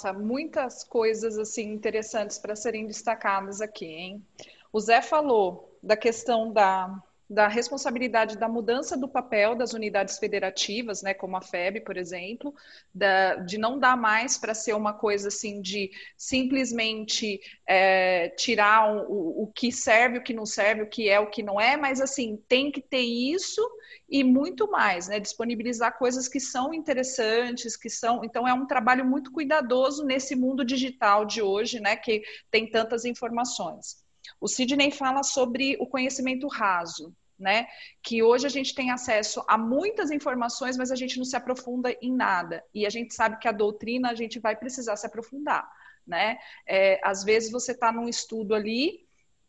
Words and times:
Nossa, 0.00 0.14
muitas 0.14 0.82
coisas 0.82 1.36
assim 1.36 1.72
interessantes 1.74 2.38
para 2.38 2.56
serem 2.56 2.86
destacadas 2.86 3.60
aqui, 3.60 3.84
hein? 3.84 4.26
O 4.72 4.80
Zé 4.80 5.02
falou 5.02 5.78
da 5.82 5.94
questão 5.94 6.50
da 6.50 7.02
da 7.30 7.46
responsabilidade 7.46 8.36
da 8.36 8.48
mudança 8.48 8.96
do 8.96 9.08
papel 9.08 9.54
das 9.54 9.72
unidades 9.72 10.18
federativas, 10.18 11.00
né, 11.00 11.14
como 11.14 11.36
a 11.36 11.40
FEB, 11.40 11.80
por 11.82 11.96
exemplo, 11.96 12.52
da, 12.92 13.36
de 13.36 13.56
não 13.56 13.78
dar 13.78 13.96
mais 13.96 14.36
para 14.36 14.52
ser 14.52 14.74
uma 14.74 14.92
coisa 14.92 15.28
assim 15.28 15.62
de 15.62 15.92
simplesmente 16.16 17.40
é, 17.64 18.30
tirar 18.30 18.92
o, 19.08 19.44
o, 19.44 19.52
que 19.54 19.70
serve, 19.70 20.18
o 20.18 20.22
que 20.24 20.34
não 20.34 20.44
serve, 20.44 20.82
o 20.82 20.88
que 20.88 21.08
é, 21.08 21.20
o 21.20 21.30
que 21.30 21.40
não 21.40 21.60
é, 21.60 21.76
mas 21.76 22.00
assim 22.00 22.36
tem 22.48 22.68
que 22.68 22.82
ter 22.82 23.02
isso 23.02 23.62
e 24.08 24.24
muito 24.24 24.68
mais, 24.68 25.06
né, 25.06 25.20
disponibilizar 25.20 25.96
coisas 25.96 26.26
que 26.26 26.40
são 26.40 26.74
interessantes, 26.74 27.76
que 27.76 27.88
são, 27.88 28.24
então 28.24 28.46
é 28.46 28.52
um 28.52 28.66
trabalho 28.66 29.04
muito 29.04 29.30
cuidadoso 29.30 30.04
nesse 30.04 30.34
mundo 30.34 30.64
digital 30.64 31.24
de 31.24 31.40
hoje, 31.40 31.78
né, 31.78 31.94
que 31.94 32.24
tem 32.50 32.68
tantas 32.68 33.04
informações. 33.04 34.02
O 34.40 34.48
Sidney 34.48 34.90
fala 34.90 35.22
sobre 35.22 35.76
o 35.78 35.86
conhecimento 35.86 36.48
raso 36.48 37.14
né? 37.40 37.66
Que 38.02 38.22
hoje 38.22 38.46
a 38.46 38.50
gente 38.50 38.74
tem 38.74 38.90
acesso 38.90 39.42
a 39.48 39.56
muitas 39.56 40.10
informações, 40.10 40.76
mas 40.76 40.92
a 40.92 40.96
gente 40.96 41.16
não 41.16 41.24
se 41.24 41.34
aprofunda 41.34 41.90
em 42.02 42.14
nada. 42.14 42.62
E 42.74 42.86
a 42.86 42.90
gente 42.90 43.14
sabe 43.14 43.38
que 43.38 43.48
a 43.48 43.52
doutrina 43.52 44.10
a 44.10 44.14
gente 44.14 44.38
vai 44.38 44.54
precisar 44.54 44.96
se 44.96 45.06
aprofundar, 45.06 45.68
né? 46.06 46.38
É, 46.66 47.00
às 47.02 47.24
vezes 47.24 47.50
você 47.50 47.72
está 47.72 47.90
num 47.90 48.08
estudo 48.08 48.54
ali 48.54 49.06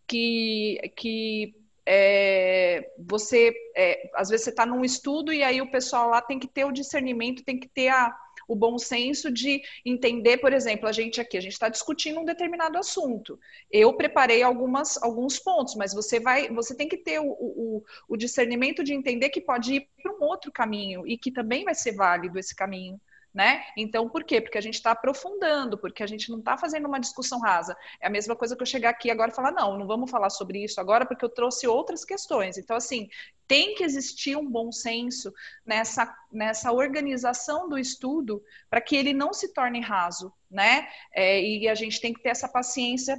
que, 0.07 0.79
que 0.95 1.53
é, 1.85 2.91
você, 2.97 3.53
é, 3.75 4.09
às 4.15 4.29
vezes 4.29 4.45
você 4.45 4.49
está 4.51 4.65
num 4.65 4.85
estudo 4.85 5.33
e 5.33 5.43
aí 5.43 5.61
o 5.61 5.69
pessoal 5.71 6.09
lá 6.09 6.21
tem 6.21 6.39
que 6.39 6.47
ter 6.47 6.63
o 6.63 6.71
discernimento, 6.71 7.43
tem 7.43 7.59
que 7.59 7.67
ter 7.67 7.89
a 7.89 8.15
o 8.51 8.55
bom 8.55 8.77
senso 8.77 9.31
de 9.31 9.61
entender, 9.85 10.37
por 10.37 10.51
exemplo, 10.51 10.85
a 10.85 10.91
gente 10.91 11.21
aqui, 11.21 11.37
a 11.37 11.41
gente 11.41 11.53
está 11.53 11.69
discutindo 11.69 12.19
um 12.19 12.25
determinado 12.25 12.77
assunto. 12.77 13.39
Eu 13.71 13.93
preparei 13.93 14.43
algumas, 14.43 15.01
alguns 15.01 15.39
pontos, 15.39 15.75
mas 15.75 15.93
você 15.93 16.19
vai, 16.19 16.49
você 16.49 16.75
tem 16.75 16.89
que 16.89 16.97
ter 16.97 17.19
o, 17.19 17.31
o, 17.31 17.83
o 18.09 18.17
discernimento 18.17 18.83
de 18.83 18.93
entender 18.93 19.29
que 19.29 19.39
pode 19.39 19.75
ir 19.75 19.87
para 20.03 20.11
um 20.11 20.21
outro 20.23 20.51
caminho 20.51 21.07
e 21.07 21.17
que 21.17 21.31
também 21.31 21.63
vai 21.63 21.73
ser 21.73 21.93
válido 21.93 22.37
esse 22.37 22.53
caminho 22.53 22.99
né? 23.33 23.63
Então, 23.77 24.09
por 24.09 24.23
quê? 24.23 24.41
Porque 24.41 24.57
a 24.57 24.61
gente 24.61 24.73
está 24.73 24.91
aprofundando, 24.91 25.77
porque 25.77 26.03
a 26.03 26.07
gente 26.07 26.29
não 26.29 26.39
está 26.39 26.57
fazendo 26.57 26.87
uma 26.87 26.99
discussão 26.99 27.39
rasa. 27.39 27.77
É 27.99 28.07
a 28.07 28.09
mesma 28.09 28.35
coisa 28.35 28.55
que 28.55 28.61
eu 28.61 28.65
chegar 28.65 28.89
aqui 28.89 29.09
agora 29.09 29.31
e 29.31 29.35
falar, 29.35 29.51
não, 29.51 29.77
não 29.77 29.87
vamos 29.87 30.11
falar 30.11 30.29
sobre 30.29 30.63
isso 30.63 30.81
agora, 30.81 31.05
porque 31.05 31.23
eu 31.23 31.29
trouxe 31.29 31.65
outras 31.65 32.03
questões. 32.03 32.57
Então, 32.57 32.75
assim, 32.75 33.09
tem 33.47 33.73
que 33.75 33.83
existir 33.83 34.35
um 34.35 34.49
bom 34.49 34.71
senso 34.71 35.33
nessa, 35.65 36.13
nessa 36.31 36.71
organização 36.73 37.69
do 37.69 37.77
estudo 37.77 38.43
para 38.69 38.81
que 38.81 38.95
ele 38.95 39.13
não 39.13 39.33
se 39.33 39.53
torne 39.53 39.79
raso, 39.79 40.33
né? 40.49 40.87
É, 41.13 41.41
e 41.41 41.69
a 41.69 41.75
gente 41.75 42.01
tem 42.01 42.13
que 42.13 42.21
ter 42.21 42.29
essa 42.29 42.49
paciência 42.49 43.17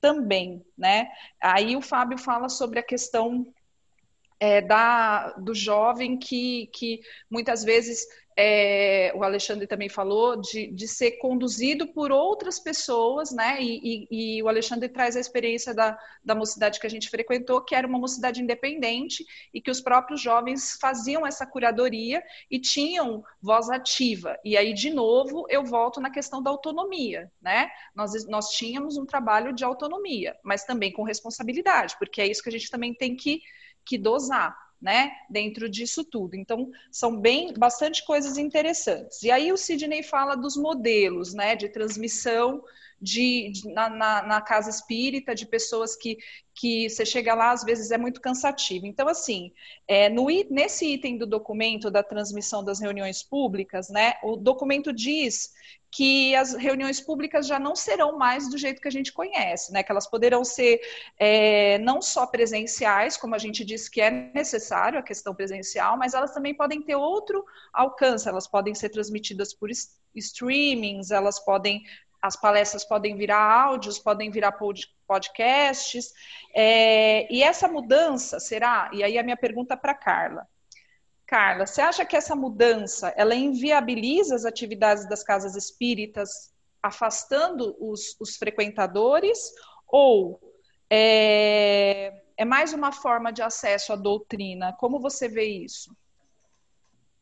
também, 0.00 0.62
né? 0.76 1.08
Aí 1.40 1.74
o 1.74 1.80
Fábio 1.80 2.18
fala 2.18 2.50
sobre 2.50 2.78
a 2.78 2.82
questão 2.82 3.46
é, 4.38 4.60
da, 4.60 5.30
do 5.32 5.54
jovem 5.54 6.18
que, 6.18 6.68
que 6.74 7.00
muitas 7.30 7.64
vezes 7.64 8.06
é, 8.36 9.12
o 9.14 9.22
Alexandre 9.22 9.66
também 9.66 9.88
falou, 9.88 10.40
de, 10.40 10.66
de 10.66 10.88
ser 10.88 11.12
conduzido 11.12 11.86
por 11.86 12.10
outras 12.10 12.58
pessoas, 12.58 13.30
né? 13.30 13.62
E, 13.62 14.06
e, 14.10 14.38
e, 14.38 14.42
o 14.42 14.48
Alexandre 14.48 14.88
traz 14.88 15.16
a 15.16 15.20
experiência 15.20 15.72
da, 15.72 15.96
da 16.24 16.34
mocidade 16.34 16.80
que 16.80 16.86
a 16.86 16.90
gente 16.90 17.08
frequentou, 17.08 17.60
que 17.60 17.74
era 17.74 17.86
uma 17.86 17.98
mocidade 17.98 18.42
independente 18.42 19.24
e 19.52 19.60
que 19.60 19.70
os 19.70 19.80
próprios 19.80 20.20
jovens 20.20 20.76
faziam 20.80 21.24
essa 21.24 21.46
curadoria 21.46 22.22
e 22.50 22.58
tinham 22.58 23.22
voz 23.40 23.70
ativa. 23.70 24.36
E 24.44 24.56
aí, 24.56 24.72
de 24.72 24.90
novo, 24.90 25.46
eu 25.48 25.64
volto 25.64 26.00
na 26.00 26.10
questão 26.10 26.42
da 26.42 26.50
autonomia, 26.50 27.30
né? 27.40 27.70
Nós, 27.94 28.26
nós 28.26 28.50
tínhamos 28.50 28.96
um 28.96 29.06
trabalho 29.06 29.52
de 29.52 29.64
autonomia, 29.64 30.36
mas 30.42 30.64
também 30.64 30.92
com 30.92 31.04
responsabilidade, 31.04 31.96
porque 31.98 32.20
é 32.20 32.26
isso 32.26 32.42
que 32.42 32.48
a 32.48 32.52
gente 32.52 32.70
também 32.70 32.92
tem 32.92 33.14
que, 33.14 33.40
que 33.84 33.96
dosar 33.96 34.56
né, 34.84 35.12
dentro 35.30 35.66
disso 35.66 36.04
tudo. 36.04 36.36
Então, 36.36 36.70
são 36.90 37.18
bem 37.18 37.54
bastante 37.54 38.04
coisas 38.04 38.36
interessantes. 38.36 39.22
E 39.22 39.30
aí 39.30 39.50
o 39.50 39.56
Sidney 39.56 40.02
fala 40.02 40.36
dos 40.36 40.58
modelos, 40.58 41.32
né, 41.32 41.56
de 41.56 41.70
transmissão 41.70 42.62
de, 43.00 43.50
de 43.50 43.68
na, 43.72 43.88
na, 43.88 44.22
na, 44.22 44.40
casa 44.40 44.70
espírita, 44.70 45.34
de 45.34 45.46
pessoas 45.46 45.96
que, 45.96 46.18
que 46.54 46.88
você 46.88 47.04
chega 47.04 47.34
lá, 47.34 47.52
às 47.52 47.64
vezes 47.64 47.90
é 47.90 47.98
muito 47.98 48.20
cansativo. 48.20 48.86
Então, 48.86 49.08
assim, 49.08 49.52
é, 49.86 50.08
no, 50.08 50.26
nesse 50.50 50.86
item 50.86 51.18
do 51.18 51.26
documento 51.26 51.90
da 51.90 52.02
transmissão 52.02 52.64
das 52.64 52.80
reuniões 52.80 53.22
públicas, 53.22 53.88
né, 53.88 54.14
o 54.22 54.36
documento 54.36 54.92
diz 54.92 55.52
que 55.94 56.34
as 56.34 56.54
reuniões 56.54 57.00
públicas 57.00 57.46
já 57.46 57.56
não 57.56 57.76
serão 57.76 58.18
mais 58.18 58.50
do 58.50 58.58
jeito 58.58 58.82
que 58.82 58.88
a 58.88 58.90
gente 58.90 59.12
conhece, 59.12 59.72
né? 59.72 59.80
Que 59.80 59.92
elas 59.92 60.10
poderão 60.10 60.44
ser 60.44 60.80
é, 61.16 61.78
não 61.78 62.02
só 62.02 62.26
presenciais, 62.26 63.16
como 63.16 63.36
a 63.36 63.38
gente 63.38 63.64
disse 63.64 63.88
que 63.88 64.00
é 64.00 64.10
necessário 64.10 64.98
a 64.98 65.02
questão 65.04 65.32
presencial, 65.32 65.96
mas 65.96 66.12
elas 66.12 66.34
também 66.34 66.52
podem 66.52 66.82
ter 66.82 66.96
outro 66.96 67.44
alcance, 67.72 68.28
elas 68.28 68.48
podem 68.48 68.74
ser 68.74 68.88
transmitidas 68.88 69.54
por 69.54 69.70
streamings, 70.16 71.12
elas 71.12 71.38
podem 71.38 71.84
as 72.24 72.36
palestras 72.36 72.82
podem 72.84 73.18
virar 73.18 73.66
áudios, 73.66 73.98
podem 73.98 74.30
virar 74.30 74.58
podcasts. 75.06 76.10
É, 76.54 77.30
e 77.30 77.42
essa 77.42 77.68
mudança 77.68 78.40
será? 78.40 78.90
E 78.94 79.04
aí 79.04 79.18
a 79.18 79.22
minha 79.22 79.36
pergunta 79.36 79.76
para 79.76 79.92
Carla. 79.92 80.48
Carla, 81.26 81.66
você 81.66 81.82
acha 81.82 82.02
que 82.02 82.16
essa 82.16 82.34
mudança 82.34 83.12
ela 83.14 83.34
inviabiliza 83.34 84.34
as 84.34 84.46
atividades 84.46 85.06
das 85.06 85.22
casas 85.22 85.54
espíritas, 85.54 86.50
afastando 86.82 87.76
os, 87.78 88.18
os 88.18 88.36
frequentadores, 88.36 89.52
ou 89.86 90.40
é, 90.88 92.22
é 92.38 92.44
mais 92.46 92.72
uma 92.72 92.90
forma 92.90 93.30
de 93.34 93.42
acesso 93.42 93.92
à 93.92 93.96
doutrina? 93.96 94.72
Como 94.78 94.98
você 94.98 95.28
vê 95.28 95.44
isso? 95.44 95.94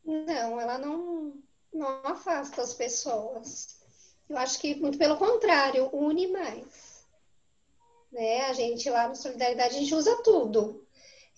Não, 0.05 0.61
ela 0.61 0.77
não, 0.77 1.33
não 1.73 1.87
afasta 2.05 2.61
as 2.61 2.73
pessoas. 2.73 3.82
Eu 4.29 4.37
acho 4.37 4.59
que, 4.59 4.75
muito 4.75 4.97
pelo 4.97 5.17
contrário, 5.17 5.89
une 5.93 6.27
mais. 6.27 7.05
Né? 8.11 8.41
A 8.45 8.53
gente 8.53 8.89
lá 8.89 9.07
no 9.07 9.15
Solidariedade, 9.15 9.75
a 9.75 9.79
gente 9.79 9.95
usa 9.95 10.21
tudo. 10.23 10.85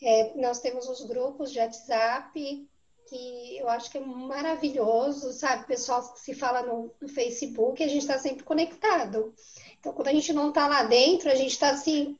É, 0.01 0.33
nós 0.35 0.59
temos 0.59 0.87
os 0.87 1.05
grupos 1.05 1.51
de 1.51 1.59
WhatsApp, 1.59 2.67
que 3.07 3.57
eu 3.57 3.69
acho 3.69 3.89
que 3.89 3.97
é 3.97 4.01
maravilhoso, 4.01 5.31
sabe? 5.31 5.63
O 5.63 5.67
pessoal 5.67 6.01
se 6.15 6.33
fala 6.33 6.63
no, 6.63 6.91
no 6.99 7.07
Facebook, 7.07 7.81
a 7.81 7.87
gente 7.87 8.01
está 8.01 8.17
sempre 8.17 8.43
conectado. 8.43 9.33
Então, 9.79 9.93
quando 9.93 10.07
a 10.09 10.13
gente 10.13 10.33
não 10.33 10.49
está 10.49 10.67
lá 10.67 10.83
dentro, 10.83 11.29
a 11.29 11.35
gente 11.35 11.51
está 11.51 11.69
assim. 11.69 12.17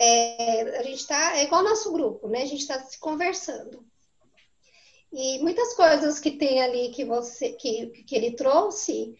É, 0.00 0.78
a 0.78 0.82
gente 0.82 1.00
está. 1.00 1.36
É 1.36 1.44
igual 1.44 1.60
ao 1.62 1.68
nosso 1.68 1.92
grupo, 1.92 2.28
né? 2.28 2.42
A 2.42 2.46
gente 2.46 2.60
está 2.60 2.80
se 2.80 2.98
conversando. 2.98 3.84
E 5.12 5.38
muitas 5.38 5.74
coisas 5.74 6.18
que 6.18 6.32
tem 6.32 6.62
ali 6.62 6.90
que 6.90 7.04
você 7.04 7.52
que, 7.52 7.86
que 8.04 8.16
ele 8.16 8.32
trouxe, 8.32 9.16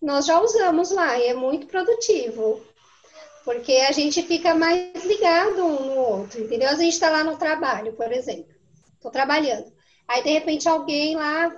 nós 0.00 0.26
já 0.26 0.40
usamos 0.40 0.90
lá 0.90 1.18
e 1.18 1.28
é 1.28 1.34
muito 1.34 1.66
produtivo. 1.66 2.60
Porque 3.44 3.72
a 3.72 3.92
gente 3.92 4.22
fica 4.22 4.54
mais 4.54 5.04
ligado 5.04 5.64
um 5.64 5.86
no 5.86 6.00
outro, 6.00 6.40
entendeu? 6.40 6.68
A 6.68 6.74
gente 6.74 6.92
está 6.92 7.10
lá 7.10 7.24
no 7.24 7.36
trabalho, 7.36 7.92
por 7.94 8.12
exemplo. 8.12 8.54
Estou 8.94 9.10
trabalhando. 9.10 9.72
Aí, 10.06 10.22
de 10.22 10.30
repente, 10.30 10.68
alguém 10.68 11.16
lá 11.16 11.50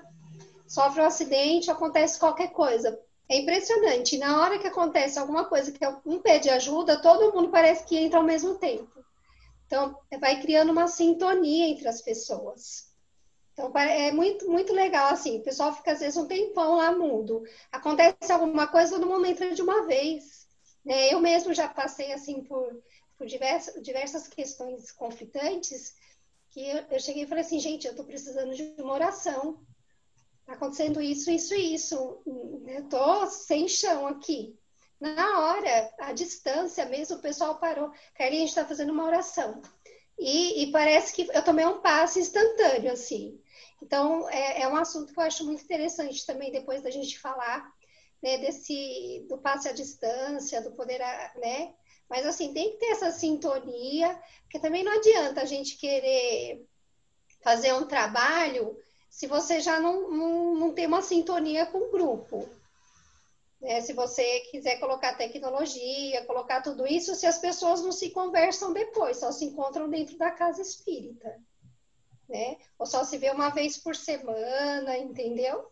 sofre 0.66 1.02
um 1.02 1.06
acidente, 1.06 1.70
acontece 1.70 2.18
qualquer 2.18 2.52
coisa. 2.52 2.98
É 3.28 3.38
impressionante. 3.38 4.18
Na 4.18 4.40
hora 4.40 4.58
que 4.58 4.66
acontece 4.66 5.18
alguma 5.18 5.44
coisa 5.44 5.72
que 5.72 5.84
um 6.06 6.20
pede 6.20 6.50
ajuda, 6.50 7.00
todo 7.00 7.32
mundo 7.32 7.50
parece 7.50 7.84
que 7.84 7.96
entra 7.96 8.18
ao 8.18 8.24
mesmo 8.24 8.54
tempo. 8.56 9.04
Então, 9.66 9.96
vai 10.20 10.40
criando 10.40 10.70
uma 10.70 10.86
sintonia 10.86 11.68
entre 11.68 11.88
as 11.88 12.02
pessoas. 12.02 12.91
Então, 13.52 13.70
é 13.76 14.10
muito, 14.12 14.50
muito 14.50 14.72
legal, 14.72 15.08
assim. 15.08 15.38
O 15.38 15.42
pessoal 15.42 15.74
fica, 15.74 15.92
às 15.92 16.00
vezes, 16.00 16.16
um 16.16 16.26
tempão 16.26 16.76
lá 16.76 16.90
mudo. 16.96 17.42
Acontece 17.70 18.32
alguma 18.32 18.66
coisa, 18.66 18.94
todo 18.94 19.06
mundo 19.06 19.26
entra 19.26 19.54
de 19.54 19.62
uma 19.62 19.86
vez. 19.86 20.48
Né? 20.84 21.12
Eu 21.12 21.20
mesmo 21.20 21.52
já 21.52 21.68
passei 21.68 22.12
assim 22.12 22.42
por, 22.42 22.82
por 23.16 23.26
diversas, 23.26 23.80
diversas 23.82 24.26
questões 24.26 24.90
conflitantes 24.90 25.94
que 26.50 26.68
eu, 26.68 26.84
eu, 26.90 27.00
cheguei 27.00 27.24
e 27.24 27.26
falei 27.26 27.44
assim, 27.44 27.58
gente, 27.58 27.86
eu 27.86 27.92
estou 27.92 28.06
precisando 28.06 28.54
de 28.54 28.74
uma 28.78 28.94
oração. 28.94 29.60
Está 30.40 30.54
acontecendo 30.54 31.00
isso, 31.00 31.30
isso 31.30 31.54
e 31.54 31.74
isso. 31.74 32.22
Eu 32.66 32.84
estou 32.84 33.26
sem 33.26 33.68
chão 33.68 34.06
aqui. 34.06 34.58
Na 35.00 35.40
hora, 35.40 35.94
a 35.98 36.12
distância 36.12 36.84
mesmo, 36.86 37.16
o 37.16 37.22
pessoal 37.22 37.58
parou. 37.58 37.90
Carlinhos, 38.14 38.42
a 38.42 38.46
gente 38.46 38.48
está 38.48 38.66
fazendo 38.66 38.92
uma 38.92 39.06
oração. 39.06 39.60
E, 40.18 40.62
e, 40.62 40.70
parece 40.70 41.12
que 41.12 41.28
eu 41.32 41.44
tomei 41.44 41.64
um 41.64 41.80
passo 41.80 42.20
instantâneo, 42.20 42.92
assim. 42.92 43.40
Então, 43.82 44.30
é, 44.30 44.62
é 44.62 44.68
um 44.68 44.76
assunto 44.76 45.12
que 45.12 45.18
eu 45.18 45.24
acho 45.24 45.44
muito 45.44 45.64
interessante 45.64 46.24
também, 46.24 46.52
depois 46.52 46.82
da 46.82 46.90
gente 46.90 47.18
falar 47.18 47.68
né, 48.22 48.38
desse 48.38 49.26
do 49.28 49.36
passe 49.38 49.68
à 49.68 49.72
distância, 49.72 50.62
do 50.62 50.70
poder, 50.70 51.00
né? 51.36 51.74
Mas 52.08 52.24
assim, 52.24 52.54
tem 52.54 52.70
que 52.70 52.76
ter 52.78 52.92
essa 52.92 53.10
sintonia, 53.10 54.16
porque 54.42 54.60
também 54.60 54.84
não 54.84 54.92
adianta 54.92 55.42
a 55.42 55.44
gente 55.44 55.76
querer 55.76 56.64
fazer 57.42 57.72
um 57.72 57.84
trabalho 57.84 58.78
se 59.10 59.26
você 59.26 59.60
já 59.60 59.80
não, 59.80 60.08
não, 60.10 60.54
não 60.54 60.72
tem 60.72 60.86
uma 60.86 61.02
sintonia 61.02 61.66
com 61.66 61.78
o 61.78 61.90
grupo. 61.90 62.48
Né? 63.60 63.80
Se 63.80 63.92
você 63.92 64.40
quiser 64.52 64.78
colocar 64.78 65.16
tecnologia, 65.16 66.24
colocar 66.24 66.62
tudo 66.62 66.86
isso, 66.86 67.16
se 67.16 67.26
as 67.26 67.38
pessoas 67.38 67.82
não 67.82 67.90
se 67.90 68.10
conversam 68.10 68.72
depois, 68.72 69.16
só 69.16 69.32
se 69.32 69.44
encontram 69.44 69.90
dentro 69.90 70.16
da 70.16 70.30
casa 70.30 70.62
espírita. 70.62 71.36
Né? 72.28 72.56
Ou 72.78 72.86
só 72.86 73.04
se 73.04 73.18
vê 73.18 73.30
uma 73.30 73.50
vez 73.50 73.76
por 73.76 73.94
semana, 73.94 74.96
entendeu? 74.96 75.70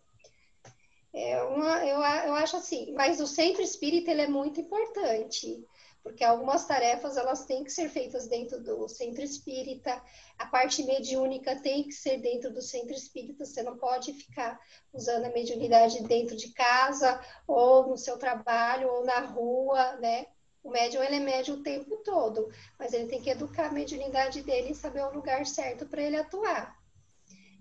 É 1.12 1.42
uma, 1.42 1.84
eu, 1.84 1.96
eu 1.96 2.34
acho 2.34 2.56
assim, 2.56 2.92
mas 2.92 3.20
o 3.20 3.26
centro 3.26 3.62
espírita 3.62 4.10
ele 4.10 4.22
é 4.22 4.28
muito 4.28 4.60
importante 4.60 5.64
porque 6.02 6.24
algumas 6.24 6.66
tarefas 6.66 7.16
elas 7.16 7.44
têm 7.44 7.62
que 7.62 7.70
ser 7.70 7.88
feitas 7.88 8.26
dentro 8.26 8.62
do 8.62 8.88
centro 8.88 9.22
espírita, 9.22 10.02
a 10.38 10.46
parte 10.46 10.82
mediúnica 10.82 11.60
tem 11.60 11.84
que 11.84 11.92
ser 11.92 12.18
dentro 12.18 12.52
do 12.52 12.62
centro 12.62 12.94
espírita, 12.94 13.44
você 13.44 13.62
não 13.62 13.76
pode 13.76 14.12
ficar 14.14 14.58
usando 14.92 15.26
a 15.26 15.30
mediunidade 15.30 16.02
dentro 16.04 16.36
de 16.36 16.52
casa, 16.52 17.20
ou 17.46 17.88
no 17.88 17.96
seu 17.96 18.16
trabalho, 18.16 18.88
ou 18.88 19.04
na 19.04 19.20
rua, 19.20 19.96
né? 19.96 20.26
O 20.62 20.70
médium, 20.70 21.02
ele 21.02 21.16
é 21.16 21.20
médium 21.20 21.56
o 21.56 21.62
tempo 21.62 21.96
todo, 21.98 22.50
mas 22.78 22.92
ele 22.92 23.06
tem 23.06 23.20
que 23.20 23.30
educar 23.30 23.68
a 23.68 23.72
mediunidade 23.72 24.42
dele 24.42 24.72
e 24.72 24.74
saber 24.74 25.02
o 25.04 25.14
lugar 25.14 25.46
certo 25.46 25.86
para 25.86 26.02
ele 26.02 26.16
atuar. 26.16 26.76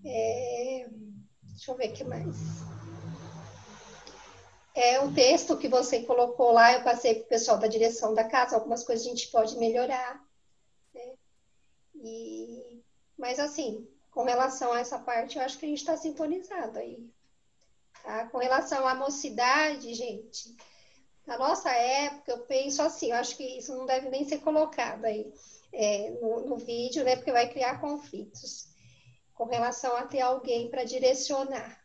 É... 0.06 0.88
Deixa 1.44 1.72
eu 1.72 1.75
ver 1.75 1.92
o 1.92 1.94
que 1.94 2.04
mais 2.04 2.69
é 4.80 5.00
o 5.01 5.13
texto 5.13 5.57
que 5.57 5.68
você 5.68 6.04
colocou 6.04 6.54
lá, 6.54 6.72
eu 6.72 6.84
passei 6.84 7.16
para 7.16 7.24
o 7.25 7.30
pessoal 7.30 7.57
da 7.57 7.68
direção 7.68 8.13
da 8.13 8.24
casa, 8.24 8.56
algumas 8.56 8.84
coisas 8.84 9.06
a 9.06 9.10
gente 9.10 9.28
pode 9.28 9.57
melhorar. 9.57 10.24
Né? 10.94 11.16
E, 11.95 12.81
mas 13.18 13.40
assim, 13.40 13.86
com 14.10 14.24
relação 14.24 14.72
a 14.72 14.80
essa 14.80 14.98
parte, 14.98 15.38
eu 15.38 15.44
acho 15.44 15.57
que 15.57 15.66
a 15.66 15.69
gente 15.69 15.80
está 15.80 15.98
sintonizado 15.98 16.80
aí. 16.80 17.06
Tá? 18.04 18.28
Com 18.28 18.38
relação 18.38 18.88
à 18.88 18.95
mocidade, 18.95 19.94
gente, 19.94 20.56
na 21.30 21.38
nossa 21.38 21.72
época, 21.72 22.31
eu 22.31 22.40
penso 22.40 22.81
assim, 22.81 23.12
eu 23.12 23.16
acho 23.16 23.38
que 23.38 23.44
isso 23.44 23.74
não 23.76 23.86
deve 23.86 24.10
nem 24.10 24.28
ser 24.28 24.40
colocado 24.40 25.06
aí 25.06 25.31
é, 25.72 26.10
no, 26.22 26.42
no 26.42 26.58
vídeo, 26.58 27.04
né? 27.04 27.16
Porque 27.16 27.31
vai 27.31 27.48
criar 27.48 27.80
conflitos 27.80 28.68
com 29.34 29.46
relação 29.46 29.96
a 29.96 30.04
ter 30.04 30.20
alguém 30.20 30.70
para 30.70 30.84
direcionar 30.84 31.80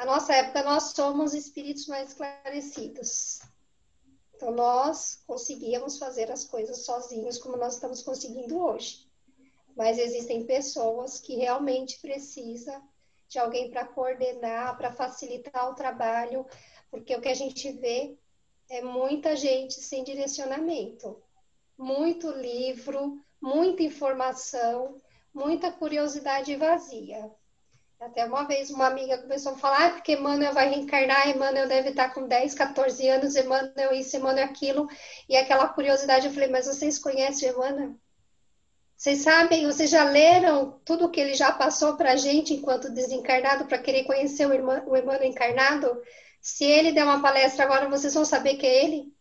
a 0.00 0.06
nossa 0.06 0.34
época 0.34 0.62
nós 0.62 0.94
somos 0.94 1.34
espíritos 1.34 1.86
mais 1.86 2.08
esclarecidos. 2.08 3.40
Então 4.34 4.50
nós 4.50 5.22
conseguíamos 5.26 5.98
fazer 5.98 6.30
as 6.30 6.42
coisas 6.42 6.86
sozinhos 6.86 7.36
como 7.36 7.58
nós 7.58 7.74
estamos 7.74 8.02
conseguindo 8.02 8.58
hoje. 8.58 9.06
Mas 9.76 9.98
existem 9.98 10.46
pessoas 10.46 11.20
que 11.20 11.36
realmente 11.36 12.00
precisam 12.00 12.82
de 13.28 13.38
alguém 13.38 13.70
para 13.70 13.84
coordenar, 13.84 14.74
para 14.78 14.90
facilitar 14.90 15.68
o 15.68 15.74
trabalho, 15.74 16.46
porque 16.90 17.14
o 17.14 17.20
que 17.20 17.28
a 17.28 17.34
gente 17.34 17.70
vê 17.72 18.16
é 18.68 18.82
muita 18.82 19.36
gente 19.36 19.74
sem 19.74 20.04
direcionamento, 20.04 21.20
muito 21.76 22.30
livro, 22.30 23.20
muita 23.40 23.82
informação, 23.82 24.96
muita 25.32 25.72
curiosidade 25.72 26.54
vazia. 26.56 27.30
Até 28.00 28.24
uma 28.24 28.44
vez 28.44 28.70
uma 28.70 28.86
amiga 28.86 29.18
começou 29.18 29.52
a 29.52 29.58
falar, 29.58 29.86
ah, 29.86 29.90
porque 29.90 30.12
Emmanuel 30.12 30.54
vai 30.54 30.70
reencarnar, 30.70 31.28
Emmanuel 31.28 31.68
deve 31.68 31.90
estar 31.90 32.14
com 32.14 32.26
10, 32.26 32.54
14 32.54 33.08
anos, 33.08 33.36
Emmanuel 33.36 33.92
isso, 33.92 34.16
Emmanuel 34.16 34.46
aquilo. 34.46 34.88
E 35.28 35.36
aquela 35.36 35.68
curiosidade, 35.68 36.26
eu 36.26 36.32
falei, 36.32 36.48
mas 36.48 36.66
vocês 36.66 36.98
conhecem 36.98 37.50
Emmanuel? 37.50 37.94
Vocês 38.96 39.18
sabem, 39.18 39.66
vocês 39.66 39.90
já 39.90 40.04
leram 40.04 40.80
tudo 40.84 41.10
que 41.10 41.20
ele 41.20 41.34
já 41.34 41.52
passou 41.52 41.96
para 41.96 42.12
a 42.12 42.16
gente 42.16 42.54
enquanto 42.54 42.92
desencarnado, 42.92 43.66
para 43.66 43.78
querer 43.78 44.04
conhecer 44.04 44.46
o, 44.46 44.52
irmão, 44.52 44.82
o 44.86 44.96
Emmanuel 44.96 45.24
encarnado? 45.24 46.02
Se 46.40 46.64
ele 46.64 46.92
der 46.92 47.04
uma 47.04 47.22
palestra 47.22 47.64
agora, 47.64 47.88
vocês 47.88 48.14
vão 48.14 48.24
saber 48.24 48.56
que 48.56 48.66
é 48.66 48.84
ele? 48.84 49.14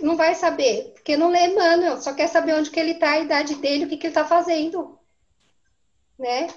Não 0.00 0.16
vai 0.16 0.34
saber, 0.34 0.92
porque 0.94 1.16
não 1.16 1.28
lê 1.30 1.46
Emmanuel, 1.46 2.00
só 2.00 2.14
quer 2.14 2.28
saber 2.28 2.54
onde 2.54 2.70
que 2.70 2.80
ele 2.80 2.92
está, 2.92 3.10
a 3.12 3.20
idade 3.20 3.56
dele, 3.56 3.84
o 3.84 3.88
que, 3.88 3.96
que 3.96 4.06
ele 4.06 4.12
está 4.12 4.24
fazendo 4.24 5.00
né? 6.20 6.48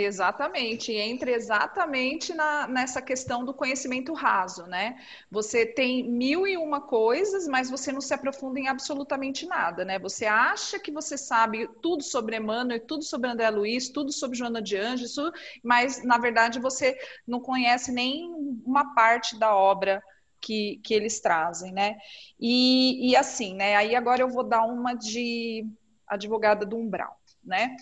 Exatamente, 0.00 0.92
entra 0.92 1.28
exatamente 1.32 2.32
na, 2.32 2.68
nessa 2.68 3.02
questão 3.02 3.44
do 3.44 3.52
conhecimento 3.52 4.12
raso, 4.12 4.64
né? 4.66 4.96
Você 5.28 5.66
tem 5.66 6.08
mil 6.08 6.46
e 6.46 6.56
uma 6.56 6.80
coisas, 6.80 7.48
mas 7.48 7.68
você 7.68 7.90
não 7.90 8.00
se 8.00 8.14
aprofunda 8.14 8.60
em 8.60 8.68
absolutamente 8.68 9.44
nada, 9.44 9.84
né? 9.84 9.98
Você 9.98 10.24
acha 10.24 10.78
que 10.78 10.92
você 10.92 11.18
sabe 11.18 11.66
tudo 11.82 12.04
sobre 12.04 12.36
Emmanuel, 12.36 12.78
tudo 12.86 13.02
sobre 13.02 13.28
André 13.28 13.50
Luiz, 13.50 13.88
tudo 13.88 14.12
sobre 14.12 14.38
Joana 14.38 14.62
de 14.62 14.76
Anjos, 14.76 15.16
mas 15.64 16.04
na 16.04 16.16
verdade 16.16 16.60
você 16.60 16.96
não 17.26 17.40
conhece 17.40 17.90
nem 17.90 18.30
uma 18.64 18.94
parte 18.94 19.36
da 19.36 19.52
obra 19.56 20.00
que, 20.40 20.80
que 20.84 20.94
eles 20.94 21.18
trazem, 21.18 21.72
né? 21.72 21.96
E, 22.38 23.10
e 23.10 23.16
assim, 23.16 23.52
né? 23.54 23.74
Aí 23.74 23.96
agora 23.96 24.20
eu 24.22 24.28
vou 24.28 24.44
dar 24.44 24.62
uma 24.64 24.94
de 24.94 25.66
advogada 26.06 26.64
do 26.64 26.76
umbral, 26.76 27.18
né? 27.42 27.74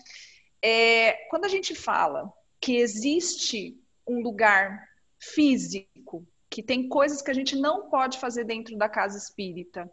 É, 0.61 1.13
quando 1.29 1.45
a 1.45 1.49
gente 1.49 1.75
fala 1.75 2.31
que 2.59 2.77
existe 2.77 3.77
um 4.07 4.21
lugar 4.21 4.87
físico, 5.19 6.25
que 6.49 6.63
tem 6.63 6.87
coisas 6.87 7.21
que 7.21 7.31
a 7.31 7.33
gente 7.33 7.55
não 7.55 7.89
pode 7.89 8.19
fazer 8.19 8.43
dentro 8.43 8.77
da 8.77 8.89
casa 8.89 9.17
espírita, 9.17 9.89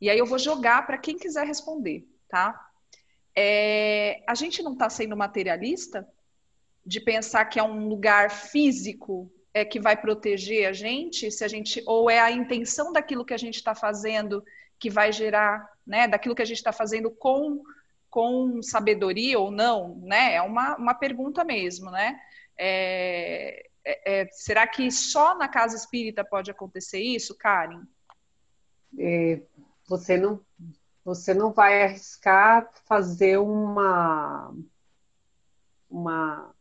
e 0.00 0.08
aí 0.08 0.18
eu 0.18 0.26
vou 0.26 0.38
jogar 0.38 0.86
para 0.86 0.98
quem 0.98 1.16
quiser 1.16 1.46
responder, 1.46 2.06
tá? 2.28 2.58
É, 3.34 4.22
a 4.26 4.34
gente 4.34 4.62
não 4.62 4.72
está 4.72 4.88
sendo 4.88 5.16
materialista 5.16 6.08
de 6.84 7.00
pensar 7.00 7.44
que 7.46 7.58
é 7.58 7.62
um 7.62 7.88
lugar 7.88 8.30
físico 8.30 9.30
é 9.52 9.64
que 9.64 9.80
vai 9.80 9.96
proteger 9.96 10.68
a 10.68 10.72
gente, 10.72 11.30
se 11.30 11.42
a 11.42 11.48
gente 11.48 11.82
ou 11.86 12.10
é 12.10 12.20
a 12.20 12.30
intenção 12.30 12.92
daquilo 12.92 13.24
que 13.24 13.32
a 13.32 13.38
gente 13.38 13.54
está 13.54 13.74
fazendo 13.74 14.44
que 14.78 14.90
vai 14.90 15.10
gerar, 15.10 15.66
né, 15.86 16.06
daquilo 16.06 16.34
que 16.34 16.42
a 16.42 16.46
gente 16.46 16.58
está 16.58 16.72
fazendo 16.72 17.10
com 17.10 17.62
com 18.10 18.62
sabedoria 18.62 19.38
ou 19.38 19.50
não, 19.50 19.96
né? 20.02 20.34
É 20.34 20.42
uma, 20.42 20.76
uma 20.76 20.94
pergunta 20.94 21.44
mesmo, 21.44 21.90
né? 21.90 22.18
É, 22.58 23.66
é, 23.84 24.20
é, 24.22 24.28
será 24.32 24.66
que 24.66 24.90
só 24.90 25.36
na 25.36 25.48
casa 25.48 25.76
espírita 25.76 26.24
pode 26.24 26.50
acontecer 26.50 26.98
isso, 26.98 27.36
Karen? 27.36 27.82
É, 28.98 29.40
você 29.88 30.16
não 30.16 30.40
você 31.04 31.32
não 31.32 31.52
vai 31.52 31.84
arriscar 31.84 32.68
fazer 32.84 33.38
uma 33.38 34.52
uma 35.88 36.52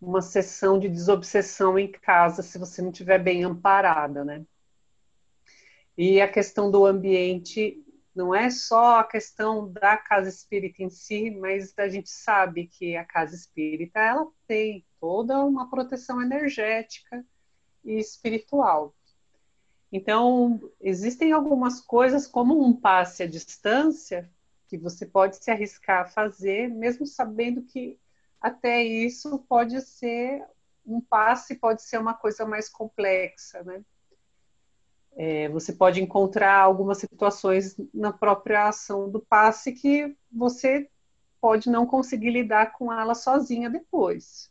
uma 0.00 0.20
sessão 0.20 0.78
de 0.78 0.88
desobsessão 0.88 1.78
em 1.78 1.90
casa 1.90 2.42
se 2.42 2.58
você 2.58 2.82
não 2.82 2.90
estiver 2.90 3.18
bem 3.18 3.42
amparada, 3.42 4.24
né? 4.24 4.44
E 5.96 6.20
a 6.20 6.28
questão 6.30 6.70
do 6.70 6.86
ambiente 6.86 7.82
não 8.18 8.34
é 8.34 8.50
só 8.50 8.98
a 8.98 9.04
questão 9.04 9.70
da 9.70 9.96
casa 9.96 10.28
espírita 10.28 10.82
em 10.82 10.90
si, 10.90 11.30
mas 11.30 11.72
a 11.78 11.88
gente 11.88 12.10
sabe 12.10 12.66
que 12.66 12.96
a 12.96 13.04
casa 13.04 13.32
espírita 13.32 14.00
ela 14.00 14.26
tem 14.44 14.84
toda 14.98 15.38
uma 15.44 15.70
proteção 15.70 16.20
energética 16.20 17.24
e 17.84 17.92
espiritual. 17.92 18.92
Então, 19.92 20.60
existem 20.80 21.30
algumas 21.30 21.80
coisas, 21.80 22.26
como 22.26 22.60
um 22.60 22.74
passe 22.74 23.22
à 23.22 23.26
distância, 23.28 24.28
que 24.66 24.76
você 24.76 25.06
pode 25.06 25.36
se 25.36 25.52
arriscar 25.52 26.00
a 26.02 26.08
fazer, 26.08 26.68
mesmo 26.68 27.06
sabendo 27.06 27.62
que 27.62 28.00
até 28.40 28.82
isso 28.82 29.38
pode 29.48 29.80
ser 29.80 30.44
um 30.84 31.00
passe, 31.00 31.54
pode 31.54 31.82
ser 31.82 31.98
uma 31.98 32.14
coisa 32.14 32.44
mais 32.44 32.68
complexa, 32.68 33.62
né? 33.62 33.80
É, 35.20 35.48
você 35.48 35.72
pode 35.72 36.00
encontrar 36.00 36.60
algumas 36.60 36.98
situações 36.98 37.76
na 37.92 38.12
própria 38.12 38.68
ação 38.68 39.10
do 39.10 39.18
passe 39.18 39.72
que 39.72 40.16
você 40.30 40.88
pode 41.40 41.68
não 41.68 41.84
conseguir 41.84 42.30
lidar 42.30 42.72
com 42.72 42.92
ela 42.92 43.16
sozinha 43.16 43.68
depois. 43.68 44.48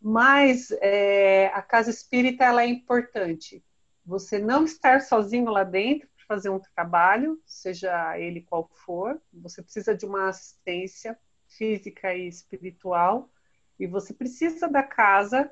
Mas 0.00 0.72
é, 0.80 1.46
a 1.54 1.62
casa 1.62 1.88
espírita 1.88 2.44
ela 2.44 2.64
é 2.64 2.66
importante. 2.66 3.64
Você 4.04 4.40
não 4.40 4.64
estar 4.64 5.00
sozinho 5.00 5.52
lá 5.52 5.62
dentro 5.62 6.08
para 6.16 6.26
fazer 6.26 6.48
um 6.48 6.58
trabalho, 6.58 7.40
seja 7.46 8.18
ele 8.18 8.40
qual 8.40 8.68
for, 8.74 9.22
você 9.32 9.62
precisa 9.62 9.94
de 9.94 10.04
uma 10.04 10.30
assistência 10.30 11.16
física 11.46 12.12
e 12.12 12.26
espiritual, 12.26 13.30
e 13.78 13.86
você 13.86 14.12
precisa 14.12 14.66
da 14.66 14.82
casa 14.82 15.48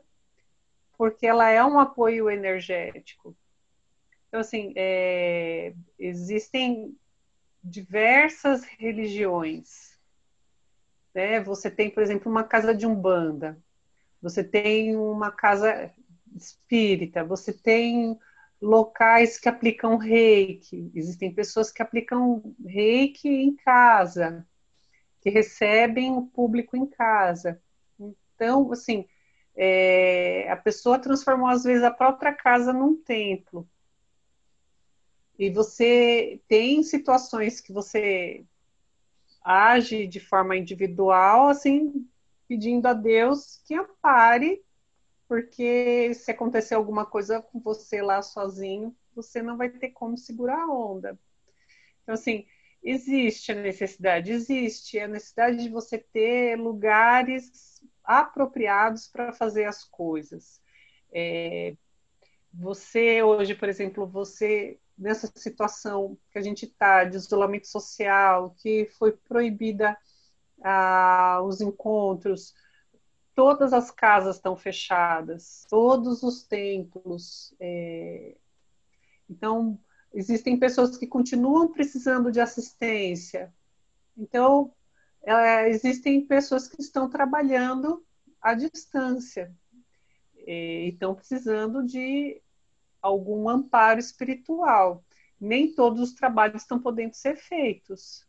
porque 0.98 1.24
ela 1.24 1.48
é 1.48 1.64
um 1.64 1.78
apoio 1.78 2.28
energético. 2.28 3.36
Então, 4.30 4.38
assim, 4.38 4.72
é, 4.76 5.74
existem 5.98 6.96
diversas 7.62 8.62
religiões. 8.62 9.98
Né? 11.12 11.40
Você 11.40 11.68
tem, 11.68 11.90
por 11.90 12.00
exemplo, 12.00 12.30
uma 12.30 12.44
casa 12.44 12.72
de 12.72 12.86
umbanda, 12.86 13.60
você 14.22 14.44
tem 14.44 14.96
uma 14.96 15.32
casa 15.32 15.92
espírita, 16.36 17.24
você 17.24 17.52
tem 17.52 18.16
locais 18.62 19.36
que 19.36 19.48
aplicam 19.48 19.96
reiki, 19.96 20.92
existem 20.94 21.34
pessoas 21.34 21.72
que 21.72 21.82
aplicam 21.82 22.54
reiki 22.64 23.28
em 23.28 23.56
casa, 23.56 24.46
que 25.20 25.28
recebem 25.28 26.12
o 26.12 26.22
público 26.28 26.76
em 26.76 26.86
casa. 26.86 27.60
Então, 27.98 28.70
assim, 28.70 29.08
é, 29.56 30.48
a 30.48 30.56
pessoa 30.56 31.00
transformou 31.00 31.48
às 31.48 31.64
vezes 31.64 31.82
a 31.82 31.90
própria 31.90 32.32
casa 32.32 32.72
num 32.72 32.94
templo. 32.94 33.68
E 35.40 35.48
você 35.48 36.38
tem 36.46 36.82
situações 36.82 37.62
que 37.62 37.72
você 37.72 38.44
age 39.42 40.06
de 40.06 40.20
forma 40.20 40.54
individual, 40.54 41.48
assim, 41.48 42.06
pedindo 42.46 42.84
a 42.84 42.92
Deus 42.92 43.58
que 43.64 43.72
ampare, 43.74 44.62
porque 45.26 46.12
se 46.12 46.30
acontecer 46.30 46.74
alguma 46.74 47.06
coisa 47.06 47.40
com 47.40 47.58
você 47.58 48.02
lá 48.02 48.20
sozinho, 48.20 48.94
você 49.14 49.40
não 49.40 49.56
vai 49.56 49.70
ter 49.70 49.92
como 49.92 50.18
segurar 50.18 50.60
a 50.64 50.70
onda. 50.70 51.18
Então, 52.02 52.12
assim, 52.12 52.44
existe 52.82 53.50
a 53.50 53.54
necessidade, 53.54 54.32
existe 54.32 54.98
a 54.98 55.08
necessidade 55.08 55.62
de 55.62 55.70
você 55.70 55.96
ter 55.96 56.56
lugares 56.56 57.82
apropriados 58.04 59.08
para 59.08 59.32
fazer 59.32 59.64
as 59.64 59.84
coisas. 59.84 60.60
É, 61.10 61.74
você 62.52 63.22
hoje, 63.22 63.54
por 63.54 63.70
exemplo, 63.70 64.06
você 64.06 64.78
nessa 65.00 65.32
situação 65.34 66.16
que 66.30 66.38
a 66.38 66.42
gente 66.42 66.66
está 66.66 67.04
de 67.04 67.16
isolamento 67.16 67.66
social, 67.66 68.54
que 68.58 68.86
foi 68.98 69.12
proibida 69.12 69.96
ah, 70.62 71.40
os 71.42 71.60
encontros, 71.62 72.54
todas 73.34 73.72
as 73.72 73.90
casas 73.90 74.36
estão 74.36 74.54
fechadas, 74.54 75.66
todos 75.70 76.22
os 76.22 76.42
templos. 76.42 77.54
É... 77.58 78.36
Então, 79.28 79.80
existem 80.12 80.58
pessoas 80.58 80.98
que 80.98 81.06
continuam 81.06 81.72
precisando 81.72 82.30
de 82.30 82.40
assistência. 82.40 83.52
Então, 84.16 84.74
é, 85.22 85.68
existem 85.70 86.26
pessoas 86.26 86.68
que 86.68 86.80
estão 86.80 87.08
trabalhando 87.08 88.04
à 88.42 88.52
distância 88.52 89.54
e 90.46 90.90
estão 90.92 91.14
precisando 91.14 91.84
de 91.84 92.42
algum 93.00 93.48
amparo 93.48 93.98
espiritual. 94.00 95.04
Nem 95.40 95.72
todos 95.74 96.00
os 96.00 96.14
trabalhos 96.14 96.62
estão 96.62 96.78
podendo 96.78 97.14
ser 97.14 97.36
feitos. 97.36 98.26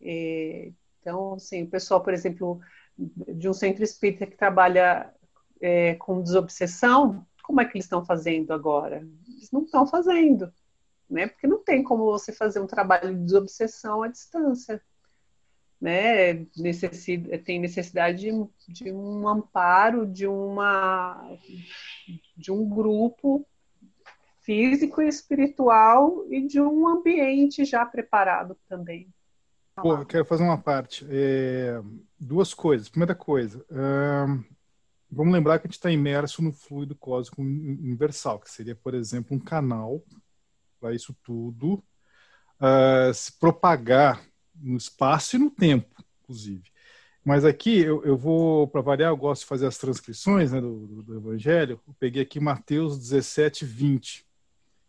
É, 0.00 0.70
então, 1.00 1.34
assim, 1.34 1.62
o 1.62 1.70
pessoal, 1.70 2.02
por 2.02 2.12
exemplo, 2.12 2.60
de 2.98 3.48
um 3.48 3.52
centro 3.52 3.82
espírita 3.82 4.26
que 4.26 4.36
trabalha 4.36 5.12
é, 5.60 5.94
com 5.94 6.22
desobsessão, 6.22 7.26
como 7.42 7.60
é 7.60 7.64
que 7.64 7.76
eles 7.76 7.86
estão 7.86 8.04
fazendo 8.04 8.52
agora? 8.52 9.06
Eles 9.26 9.50
não 9.50 9.62
estão 9.62 9.86
fazendo, 9.86 10.52
né? 11.08 11.26
Porque 11.28 11.46
não 11.46 11.62
tem 11.62 11.82
como 11.82 12.04
você 12.04 12.32
fazer 12.32 12.60
um 12.60 12.66
trabalho 12.66 13.14
de 13.14 13.24
desobsessão 13.24 14.02
à 14.02 14.08
distância, 14.08 14.82
né? 15.80 16.44
Tem 17.44 17.58
necessidade 17.58 18.18
de, 18.18 18.32
de 18.68 18.92
um 18.92 19.26
amparo, 19.26 20.04
de 20.04 20.26
uma 20.26 21.26
de 22.36 22.52
um 22.52 22.68
grupo 22.68 23.46
físico 24.48 25.02
e 25.02 25.08
espiritual 25.08 26.24
e 26.30 26.46
de 26.46 26.58
um 26.58 26.88
ambiente 26.88 27.66
já 27.66 27.84
preparado 27.84 28.56
também. 28.66 29.06
Pô, 29.76 29.94
eu 29.94 30.06
quero 30.06 30.24
fazer 30.24 30.42
uma 30.42 30.56
parte. 30.56 31.06
É, 31.10 31.78
duas 32.18 32.54
coisas. 32.54 32.88
Primeira 32.88 33.14
coisa, 33.14 33.62
vamos 35.10 35.34
lembrar 35.34 35.58
que 35.58 35.66
a 35.66 35.68
gente 35.68 35.76
está 35.76 35.90
imerso 35.90 36.40
no 36.40 36.50
fluido 36.50 36.96
cósmico 36.96 37.42
universal, 37.42 38.40
que 38.40 38.50
seria, 38.50 38.74
por 38.74 38.94
exemplo, 38.94 39.36
um 39.36 39.38
canal 39.38 40.02
para 40.80 40.94
isso 40.94 41.14
tudo 41.22 41.84
uh, 42.58 43.12
se 43.12 43.38
propagar 43.38 44.24
no 44.54 44.78
espaço 44.78 45.36
e 45.36 45.38
no 45.38 45.50
tempo, 45.50 46.02
inclusive. 46.22 46.70
Mas 47.22 47.44
aqui 47.44 47.80
eu, 47.80 48.02
eu 48.02 48.16
vou, 48.16 48.66
para 48.66 48.80
variar, 48.80 49.10
eu 49.10 49.16
gosto 49.16 49.42
de 49.42 49.48
fazer 49.48 49.66
as 49.66 49.76
transcrições 49.76 50.52
né, 50.52 50.58
do, 50.58 50.86
do, 50.86 51.02
do, 51.02 51.16
Evangelho. 51.16 51.78
Eu 51.86 51.94
peguei 52.00 52.22
aqui 52.22 52.40
Mateus 52.40 52.98
17, 52.98 53.66
20. 53.66 54.27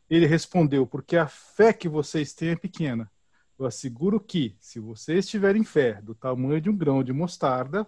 Ele 0.10 0.25
respondeu: 0.25 0.88
Porque 0.88 1.16
a 1.16 1.28
fé 1.28 1.72
que 1.72 1.88
vocês 1.88 2.34
têm 2.34 2.50
é 2.50 2.56
pequena. 2.56 3.10
Eu 3.58 3.66
asseguro 3.66 4.20
que, 4.20 4.56
se 4.60 4.80
vocês 4.80 5.28
tiverem 5.28 5.63
fé 5.63 6.01
do 6.01 6.16
tamanho 6.16 6.62
de 6.62 6.70
um 6.70 6.78
grão 6.78 7.04
de 7.04 7.12
mostarda, 7.12 7.86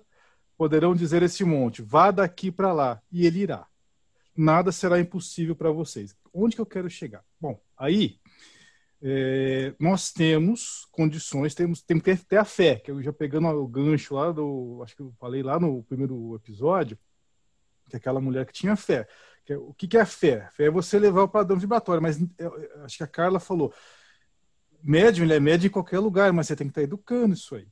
poderão 0.57 0.93
dizer 0.93 1.23
a 1.23 1.25
esse 1.25 1.43
monte: 1.43 1.81
vá 1.81 2.11
daqui 2.11 2.51
para 2.51 2.73
lá, 2.73 3.01
e 3.11 3.25
ele 3.25 3.39
irá. 3.39 3.65
Nada 4.35 4.71
será 4.71 4.99
impossível 4.99 5.55
para 5.55 5.71
vocês. 5.71 6.15
Onde 6.33 6.55
que 6.55 6.61
eu 6.61 6.65
quero 6.65 6.89
chegar? 6.89 7.23
Bom, 7.39 7.59
aí 7.77 8.19
é, 9.01 9.73
nós 9.79 10.11
temos 10.11 10.87
condições, 10.91 11.55
temos, 11.55 11.81
temos 11.81 12.03
que 12.03 12.15
ter 12.17 12.37
a 12.37 12.45
fé, 12.45 12.75
que 12.75 12.91
eu 12.91 13.01
já 13.01 13.11
pegando 13.11 13.47
o 13.47 13.67
gancho 13.67 14.13
lá 14.13 14.31
do, 14.31 14.79
acho 14.83 14.95
que 14.95 15.01
eu 15.01 15.11
falei 15.19 15.41
lá 15.41 15.59
no 15.59 15.83
primeiro 15.83 16.35
episódio, 16.35 16.97
que 17.89 17.97
aquela 17.97 18.21
mulher 18.21 18.45
que 18.45 18.53
tinha 18.53 18.75
fé. 18.75 19.07
É, 19.47 19.57
o 19.57 19.73
que, 19.73 19.87
que 19.87 19.97
é 19.97 20.01
a 20.01 20.05
fé? 20.05 20.49
Fé 20.53 20.65
é 20.65 20.71
você 20.71 20.97
levar 20.97 21.23
o 21.23 21.29
padrão 21.29 21.57
vibratório, 21.57 22.01
mas 22.01 22.19
eu, 22.37 22.57
eu, 22.57 22.85
acho 22.85 22.97
que 22.97 23.03
a 23.03 23.07
Carla 23.07 23.39
falou, 23.39 23.73
médium, 24.81 25.25
ele 25.25 25.33
é 25.33 25.39
médio 25.39 25.67
em 25.67 25.71
qualquer 25.71 25.99
lugar, 25.99 26.31
mas 26.31 26.47
você 26.47 26.55
tem 26.55 26.67
que 26.67 26.71
estar 26.71 26.83
educando 26.83 27.33
isso 27.33 27.55
aí. 27.55 27.67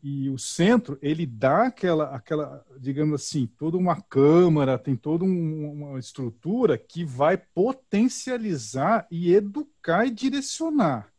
E 0.00 0.30
o 0.30 0.38
centro, 0.38 0.96
ele 1.02 1.26
dá 1.26 1.66
aquela, 1.66 2.14
aquela 2.14 2.64
digamos 2.78 3.20
assim, 3.20 3.46
toda 3.46 3.76
uma 3.76 4.00
câmara, 4.00 4.78
tem 4.78 4.94
toda 4.94 5.24
um, 5.24 5.72
uma 5.72 5.98
estrutura 5.98 6.78
que 6.78 7.04
vai 7.04 7.36
potencializar 7.36 9.08
e 9.10 9.34
educar 9.34 10.06
e 10.06 10.10
direcionar. 10.10 11.12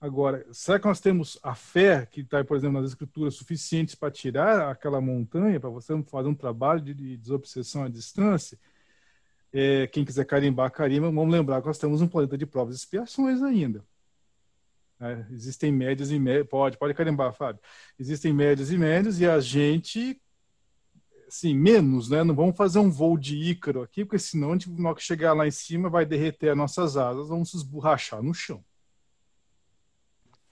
Agora, 0.00 0.44
será 0.50 0.80
que 0.80 0.86
nós 0.88 0.98
temos 0.98 1.38
a 1.44 1.54
fé 1.54 2.04
que 2.04 2.22
está, 2.22 2.42
por 2.42 2.56
exemplo, 2.56 2.80
nas 2.80 2.90
escrituras 2.90 3.36
suficientes 3.36 3.94
para 3.94 4.10
tirar 4.10 4.68
aquela 4.68 5.00
montanha, 5.00 5.60
para 5.60 5.70
você 5.70 5.92
fazer 6.02 6.28
um 6.28 6.34
trabalho 6.34 6.80
de, 6.80 6.92
de 6.92 7.16
desobsessão 7.16 7.84
à 7.84 7.88
distância? 7.88 8.58
É, 9.52 9.86
quem 9.86 10.04
quiser 10.04 10.24
carimbar, 10.24 10.70
carimba. 10.70 11.10
Vamos 11.10 11.32
lembrar 11.32 11.60
que 11.60 11.66
nós 11.66 11.78
temos 11.78 12.00
um 12.00 12.08
planeta 12.08 12.38
de 12.38 12.46
provas 12.46 12.74
e 12.74 12.78
expiações 12.78 13.42
ainda. 13.42 13.84
Né? 15.02 15.26
Existem 15.32 15.72
médias 15.72 16.10
e 16.10 16.18
médias. 16.18 16.48
Pode, 16.48 16.78
pode 16.78 16.94
carimbar, 16.94 17.34
Fábio. 17.34 17.60
Existem 17.98 18.32
médias 18.32 18.70
e 18.70 18.78
médias 18.78 19.20
e 19.20 19.26
a 19.26 19.40
gente, 19.40 20.18
assim, 21.26 21.54
menos, 21.54 22.08
né? 22.08 22.22
Não 22.22 22.34
vamos 22.34 22.56
fazer 22.56 22.78
um 22.78 22.90
voo 22.90 23.18
de 23.18 23.36
Ícaro 23.36 23.82
aqui, 23.82 24.04
porque 24.04 24.18
senão 24.18 24.50
a 24.50 24.52
gente, 24.52 24.70
na 24.70 24.90
hora 24.90 24.96
que 24.96 25.02
chegar 25.02 25.32
lá 25.32 25.46
em 25.46 25.50
cima, 25.50 25.90
vai 25.90 26.06
derreter 26.06 26.50
as 26.50 26.56
nossas 26.56 26.96
asas, 26.96 27.28
vamos 27.28 27.50
se 27.50 27.56
esborrachar 27.56 28.22
no 28.22 28.32
chão. 28.32 28.64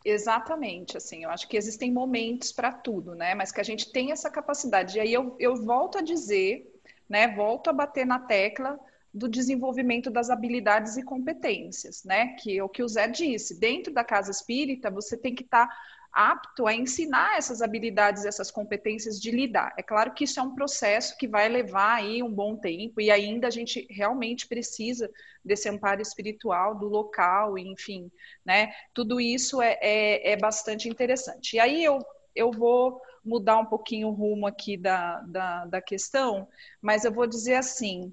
Exatamente, 0.04 0.96
assim, 0.96 1.24
eu 1.24 1.30
acho 1.30 1.46
que 1.46 1.58
existem 1.58 1.92
momentos 1.92 2.52
para 2.52 2.72
tudo, 2.72 3.14
né? 3.14 3.34
Mas 3.34 3.52
que 3.52 3.60
a 3.60 3.64
gente 3.64 3.92
tem 3.92 4.12
essa 4.12 4.30
capacidade. 4.30 4.96
E 4.96 5.00
aí 5.00 5.12
eu, 5.12 5.36
eu 5.38 5.54
volto 5.56 5.98
a 5.98 6.02
dizer, 6.02 6.66
né? 7.08 7.34
Volto 7.36 7.68
a 7.68 7.72
bater 7.72 8.04
na 8.04 8.18
tecla 8.18 8.80
do 9.12 9.28
desenvolvimento 9.28 10.10
das 10.10 10.30
habilidades 10.30 10.96
e 10.96 11.02
competências, 11.02 12.04
né? 12.04 12.34
Que 12.34 12.58
é 12.58 12.64
o 12.64 12.68
que 12.68 12.82
o 12.82 12.88
Zé 12.88 13.08
disse. 13.08 13.58
Dentro 13.58 13.92
da 13.92 14.04
casa 14.04 14.30
espírita, 14.30 14.90
você 14.90 15.16
tem 15.16 15.34
que 15.34 15.42
estar 15.42 15.66
tá 15.66 15.76
apto 16.12 16.66
a 16.66 16.74
ensinar 16.74 17.36
essas 17.36 17.62
habilidades, 17.62 18.24
essas 18.24 18.50
competências 18.50 19.20
de 19.20 19.30
lidar. 19.30 19.72
É 19.76 19.82
claro 19.82 20.12
que 20.12 20.24
isso 20.24 20.40
é 20.40 20.42
um 20.42 20.54
processo 20.54 21.16
que 21.16 21.28
vai 21.28 21.48
levar 21.48 21.96
aí 21.96 22.22
um 22.22 22.32
bom 22.32 22.56
tempo 22.56 23.00
e 23.00 23.10
ainda 23.10 23.46
a 23.46 23.50
gente 23.50 23.86
realmente 23.90 24.46
precisa 24.46 25.10
desse 25.44 25.68
amparo 25.68 26.02
espiritual 26.02 26.74
do 26.76 26.88
local, 26.88 27.56
enfim, 27.56 28.10
né? 28.44 28.72
Tudo 28.92 29.20
isso 29.20 29.62
é, 29.62 29.78
é, 29.80 30.32
é 30.32 30.36
bastante 30.36 30.88
interessante. 30.88 31.56
E 31.56 31.60
aí 31.60 31.84
eu, 31.84 31.98
eu 32.34 32.50
vou 32.50 33.00
mudar 33.24 33.58
um 33.58 33.66
pouquinho 33.66 34.08
o 34.08 34.12
rumo 34.12 34.46
aqui 34.46 34.76
da, 34.76 35.20
da, 35.20 35.66
da 35.66 35.82
questão, 35.82 36.48
mas 36.80 37.04
eu 37.04 37.12
vou 37.12 37.26
dizer 37.26 37.54
assim, 37.54 38.12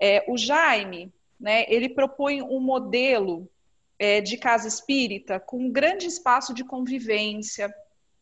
é, 0.00 0.24
o 0.28 0.36
Jaime, 0.36 1.12
né, 1.38 1.64
ele 1.68 1.88
propõe 1.88 2.42
um 2.42 2.60
modelo 2.60 3.48
é, 3.98 4.20
de 4.20 4.36
casa 4.36 4.68
espírita 4.68 5.40
com 5.40 5.58
um 5.58 5.70
grande 5.70 6.06
espaço 6.06 6.54
de 6.54 6.64
convivência, 6.64 7.72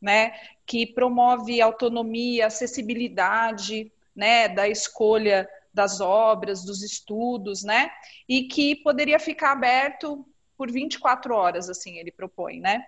né, 0.01 0.33
que 0.65 0.87
promove 0.87 1.61
autonomia, 1.61 2.47
acessibilidade, 2.47 3.93
né, 4.15 4.49
da 4.49 4.69
escolha 4.69 5.49
das 5.73 6.01
obras, 6.01 6.65
dos 6.65 6.83
estudos, 6.83 7.63
né, 7.63 7.91
e 8.29 8.45
que 8.45 8.77
poderia 8.77 9.19
ficar 9.19 9.53
aberto 9.53 10.27
por 10.57 10.71
24 10.71 11.35
horas, 11.35 11.69
assim, 11.69 11.99
ele 11.99 12.11
propõe, 12.11 12.61
né. 12.61 12.83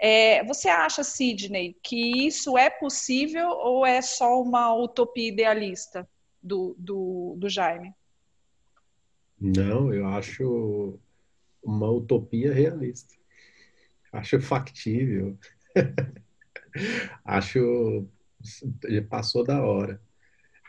É, 0.00 0.44
você 0.44 0.68
acha, 0.68 1.02
Sidney, 1.02 1.76
que 1.82 2.24
isso 2.24 2.56
é 2.56 2.70
possível 2.70 3.48
ou 3.48 3.84
é 3.84 4.00
só 4.00 4.40
uma 4.40 4.72
utopia 4.72 5.28
idealista 5.28 6.08
do, 6.40 6.76
do, 6.78 7.34
do 7.36 7.48
Jaime? 7.48 7.92
Não, 9.40 9.92
eu 9.92 10.06
acho 10.06 10.98
uma 11.62 11.90
utopia 11.90 12.52
realista. 12.52 13.14
Acho 14.12 14.40
factível. 14.40 15.38
acho 17.24 18.08
passou 19.08 19.44
da 19.44 19.62
hora. 19.64 20.00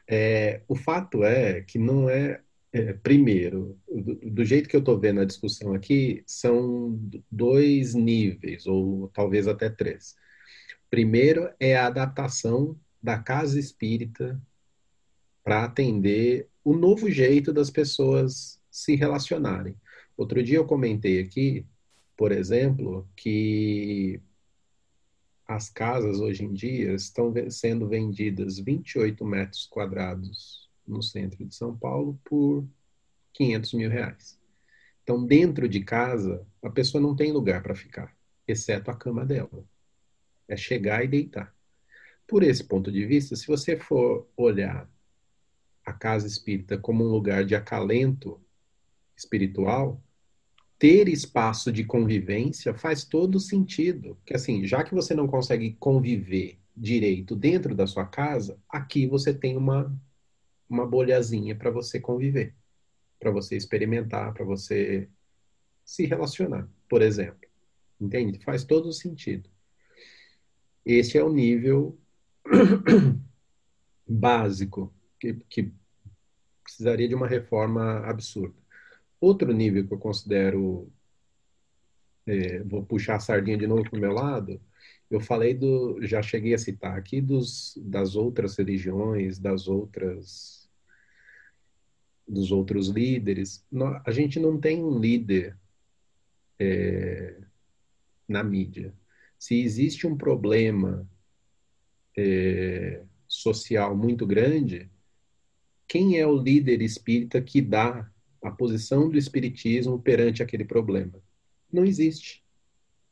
É, 0.07 0.61
o 0.67 0.75
fato 0.75 1.23
é 1.23 1.61
que 1.61 1.77
não 1.77 2.09
é, 2.09 2.41
é 2.73 2.93
primeiro, 2.93 3.79
do, 3.87 4.15
do, 4.15 4.45
jeito 4.45 4.67
que 4.67 4.75
eu 4.75 4.79
estou 4.79 4.99
vendo 4.99 5.21
a 5.21 5.25
discussão 5.25 5.73
aqui, 5.73 6.23
são 6.25 6.99
dois 7.31 7.93
níveis, 7.93 8.65
ou 8.65 9.07
talvez 9.09 9.47
até 9.47 9.69
três. 9.69 10.15
Primeiro 10.89 11.49
é 11.59 11.77
a 11.77 11.87
adaptação 11.87 12.79
da 13.01 13.19
casa 13.19 13.59
espírita 13.59 14.41
para 15.43 15.63
atender 15.65 16.49
o 16.63 16.75
novo 16.75 17.09
jeito 17.09 17.53
das 17.53 17.69
pessoas 17.69 18.58
se 18.79 18.95
relacionarem. 18.95 19.75
Outro 20.15 20.41
dia 20.41 20.57
eu 20.57 20.65
comentei 20.65 21.19
aqui, 21.19 21.65
por 22.15 22.31
exemplo, 22.31 23.07
que 23.15 24.21
as 25.47 25.69
casas 25.69 26.19
hoje 26.19 26.45
em 26.45 26.53
dia 26.53 26.93
estão 26.93 27.33
sendo 27.49 27.87
vendidas 27.87 28.59
28 28.59 29.25
metros 29.25 29.65
quadrados 29.65 30.69
no 30.87 31.01
centro 31.01 31.45
de 31.45 31.53
São 31.55 31.75
Paulo 31.75 32.19
por 32.23 32.67
500 33.33 33.73
mil 33.73 33.89
reais. 33.89 34.39
Então, 35.03 35.25
dentro 35.25 35.67
de 35.67 35.83
casa, 35.83 36.45
a 36.61 36.69
pessoa 36.69 37.01
não 37.01 37.15
tem 37.15 37.31
lugar 37.31 37.63
para 37.63 37.75
ficar, 37.75 38.15
exceto 38.47 38.91
a 38.91 38.95
cama 38.95 39.25
dela. 39.25 39.65
É 40.47 40.55
chegar 40.55 41.03
e 41.03 41.07
deitar. 41.07 41.55
Por 42.27 42.43
esse 42.43 42.63
ponto 42.63 42.91
de 42.91 43.05
vista, 43.05 43.35
se 43.35 43.47
você 43.47 43.75
for 43.75 44.27
olhar 44.37 44.87
a 45.83 45.93
casa 45.93 46.27
espírita 46.27 46.77
como 46.77 47.03
um 47.03 47.07
lugar 47.09 47.43
de 47.43 47.55
acalento 47.55 48.39
espiritual, 49.19 50.01
ter 50.77 51.07
espaço 51.09 51.71
de 51.71 51.83
convivência 51.83 52.73
faz 52.73 53.03
todo 53.03 53.39
sentido. 53.39 54.17
Que 54.25 54.33
assim, 54.33 54.65
já 54.65 54.83
que 54.83 54.95
você 54.95 55.13
não 55.13 55.27
consegue 55.27 55.75
conviver 55.79 56.57
direito 56.75 57.35
dentro 57.35 57.75
da 57.75 57.85
sua 57.85 58.05
casa, 58.05 58.57
aqui 58.69 59.05
você 59.05 59.33
tem 59.33 59.57
uma 59.57 59.93
uma 60.69 60.85
bolhazinha 60.85 61.55
para 61.55 61.71
você 61.71 61.99
conviver, 61.99 62.53
para 63.19 63.31
você 63.31 63.57
experimentar, 63.57 64.31
para 64.35 64.45
você 64.45 65.09
se 65.83 66.05
relacionar, 66.05 66.69
por 66.87 67.01
exemplo. 67.01 67.49
Entende? 67.99 68.39
Faz 68.43 68.63
todo 68.63 68.93
sentido. 68.93 69.49
Esse 70.85 71.17
é 71.17 71.23
o 71.23 71.33
nível 71.33 71.97
básico 74.07 74.93
que, 75.19 75.33
que 75.49 75.73
precisaria 76.63 77.07
de 77.07 77.15
uma 77.15 77.27
reforma 77.27 77.99
absurda. 78.05 78.55
Outro 79.19 79.51
nível 79.51 79.85
que 79.85 79.93
eu 79.93 79.97
considero, 79.97 80.91
é, 82.25 82.63
vou 82.63 82.85
puxar 82.85 83.15
a 83.15 83.19
sardinha 83.19 83.57
de 83.57 83.67
novo 83.67 83.83
para 83.83 83.97
o 83.97 84.01
meu 84.01 84.13
lado, 84.13 84.61
eu 85.09 85.19
falei 85.19 85.53
do, 85.53 85.99
já 86.05 86.21
cheguei 86.21 86.53
a 86.53 86.57
citar 86.57 86.97
aqui 86.97 87.19
dos, 87.19 87.77
das 87.81 88.15
outras 88.15 88.55
religiões, 88.55 89.39
das 89.39 89.67
outras, 89.67 90.69
dos 92.27 92.51
outros 92.51 92.89
líderes. 92.89 93.65
A 94.05 94.11
gente 94.11 94.39
não 94.39 94.59
tem 94.59 94.83
um 94.83 94.99
líder 94.99 95.57
é, 96.59 97.41
na 98.27 98.43
mídia. 98.43 98.93
Se 99.37 99.59
existe 99.59 100.05
um 100.05 100.15
problema 100.15 101.09
é, 102.15 103.03
social 103.27 103.97
muito 103.97 104.27
grande, 104.27 104.91
quem 105.87 106.19
é 106.19 106.27
o 106.27 106.37
líder 106.37 106.83
espírita 106.83 107.41
que 107.41 107.61
dá 107.61 108.11
a 108.41 108.51
posição 108.51 109.09
do 109.09 109.17
espiritismo 109.17 109.99
perante 109.99 110.41
aquele 110.41 110.65
problema? 110.65 111.21
Não 111.71 111.85
existe. 111.85 112.43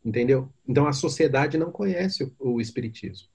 Entendeu? 0.04 0.52
Então 0.68 0.88
a 0.88 0.94
sociedade 0.94 1.58
não 1.58 1.72
conhece 1.72 2.24
o, 2.24 2.54
o 2.54 2.62
espiritismo. 2.62 3.28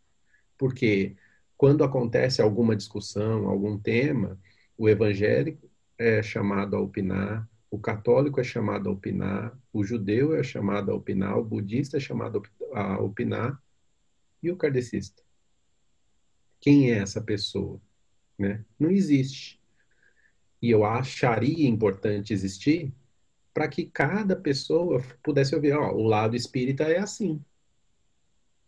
Porque 0.56 1.16
quando 1.56 1.84
acontece 1.84 2.40
alguma 2.40 2.74
discussão, 2.74 3.46
algum 3.46 3.78
tema, 3.78 4.38
o 4.76 4.88
evangélico 4.88 5.70
é 5.98 6.22
chamado 6.22 6.76
a 6.76 6.80
opinar, 6.80 7.48
o 7.70 7.78
católico 7.78 8.40
é 8.40 8.44
chamado 8.44 8.88
a 8.88 8.92
opinar, 8.92 9.56
o 9.72 9.84
judeu 9.84 10.34
é 10.34 10.42
chamado 10.42 10.90
a 10.90 10.94
opinar, 10.94 11.38
o 11.38 11.44
budista 11.44 11.96
é 11.96 12.00
chamado 12.00 12.42
a 12.74 13.00
opinar, 13.00 13.62
e 14.42 14.50
o 14.50 14.56
kardecista? 14.56 15.22
Quem 16.60 16.90
é 16.90 16.98
essa 16.98 17.20
pessoa? 17.20 17.80
Né? 18.38 18.64
Não 18.78 18.90
existe. 18.90 19.61
E 20.62 20.70
eu 20.70 20.84
acharia 20.84 21.68
importante 21.68 22.32
existir 22.32 22.94
para 23.52 23.68
que 23.68 23.84
cada 23.84 24.36
pessoa 24.36 25.02
pudesse 25.22 25.54
ouvir, 25.54 25.72
ó, 25.72 25.92
o 25.92 26.04
lado 26.04 26.36
espírita 26.36 26.84
é 26.84 26.98
assim. 26.98 27.44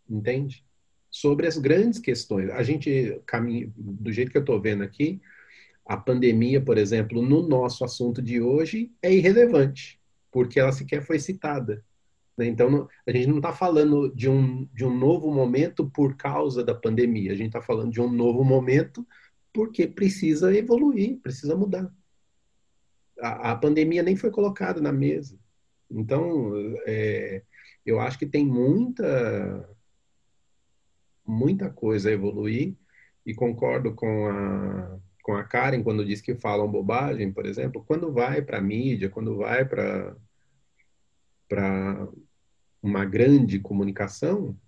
Entende? 0.07 0.63
Sobre 1.09 1.47
as 1.47 1.57
grandes 1.57 1.97
questões. 1.97 2.49
A 2.51 2.61
gente 2.61 3.19
caminha, 3.25 3.71
do 3.75 4.11
jeito 4.11 4.29
que 4.29 4.37
eu 4.37 4.41
estou 4.41 4.61
vendo 4.61 4.83
aqui, 4.83 5.21
a 5.85 5.95
pandemia, 5.95 6.61
por 6.61 6.77
exemplo, 6.77 7.21
no 7.21 7.47
nosso 7.47 7.85
assunto 7.85 8.21
de 8.21 8.41
hoje 8.41 8.91
é 9.01 9.13
irrelevante, 9.13 9.99
porque 10.31 10.59
ela 10.59 10.71
sequer 10.71 11.01
foi 11.01 11.19
citada. 11.19 11.83
Né? 12.37 12.47
Então, 12.47 12.87
a 13.07 13.11
gente 13.11 13.27
não 13.27 13.37
está 13.37 13.53
falando 13.53 14.13
de 14.13 14.29
um, 14.29 14.67
de 14.73 14.83
um 14.83 14.95
novo 14.95 15.31
momento 15.31 15.89
por 15.89 16.15
causa 16.17 16.63
da 16.63 16.75
pandemia, 16.75 17.31
a 17.31 17.35
gente 17.35 17.47
está 17.47 17.61
falando 17.61 17.91
de 17.91 18.01
um 18.01 18.11
novo 18.11 18.43
momento 18.43 19.07
porque 19.55 19.87
precisa 19.87 20.53
evoluir, 20.53 21.17
precisa 21.21 21.55
mudar. 21.55 21.89
A, 23.21 23.51
a 23.51 23.55
pandemia 23.55 24.03
nem 24.03 24.17
foi 24.17 24.29
colocada 24.29 24.81
na 24.81 24.91
mesa. 24.91 25.39
Então, 25.89 26.51
é, 26.85 27.41
eu 27.85 28.01
acho 28.01 28.19
que 28.19 28.25
tem 28.25 28.45
muita, 28.45 29.69
muita 31.25 31.69
coisa 31.69 32.09
a 32.09 32.11
evoluir 32.11 32.75
e 33.25 33.33
concordo 33.33 33.95
com 33.95 34.27
a, 34.27 34.99
com 35.23 35.33
a 35.33 35.43
Karen 35.45 35.81
quando 35.81 36.03
diz 36.03 36.19
que 36.19 36.35
falam 36.35 36.69
bobagem, 36.69 37.31
por 37.31 37.45
exemplo, 37.45 37.81
quando 37.87 38.11
vai 38.11 38.41
para 38.41 38.57
a 38.57 38.61
mídia, 38.61 39.09
quando 39.09 39.37
vai 39.37 39.63
para 39.63 40.17
uma 42.83 43.05
grande 43.05 43.57
comunicação, 43.57 44.59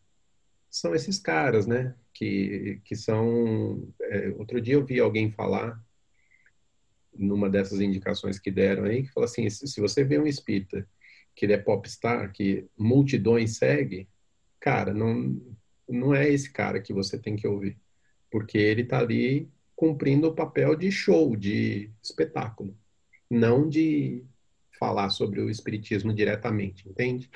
são 0.69 0.95
esses 0.95 1.19
caras, 1.19 1.67
né? 1.67 1.93
Que, 2.17 2.81
que 2.83 2.95
são. 2.95 3.87
É, 4.01 4.29
outro 4.29 4.59
dia 4.59 4.73
eu 4.73 4.83
vi 4.83 4.99
alguém 4.99 5.29
falar, 5.29 5.79
numa 7.13 7.47
dessas 7.47 7.79
indicações 7.79 8.39
que 8.39 8.49
deram 8.49 8.85
aí, 8.85 9.03
que 9.03 9.13
falou 9.13 9.25
assim: 9.25 9.47
se, 9.51 9.67
se 9.67 9.79
você 9.79 10.03
vê 10.03 10.17
um 10.17 10.25
espírita 10.25 10.87
que 11.35 11.45
ele 11.45 11.53
é 11.53 11.59
popstar, 11.59 12.31
que 12.31 12.65
multidões 12.75 13.57
segue, 13.57 14.09
cara, 14.59 14.95
não, 14.95 15.39
não 15.87 16.15
é 16.15 16.27
esse 16.27 16.51
cara 16.51 16.81
que 16.81 16.91
você 16.91 17.19
tem 17.19 17.35
que 17.35 17.47
ouvir. 17.47 17.77
Porque 18.31 18.57
ele 18.57 18.81
está 18.81 18.97
ali 18.97 19.47
cumprindo 19.75 20.27
o 20.27 20.33
papel 20.33 20.75
de 20.75 20.91
show, 20.91 21.35
de 21.35 21.91
espetáculo, 22.01 22.75
não 23.29 23.69
de 23.69 24.25
falar 24.79 25.11
sobre 25.11 25.39
o 25.39 25.51
espiritismo 25.51 26.11
diretamente, 26.11 26.89
entende? 26.89 27.29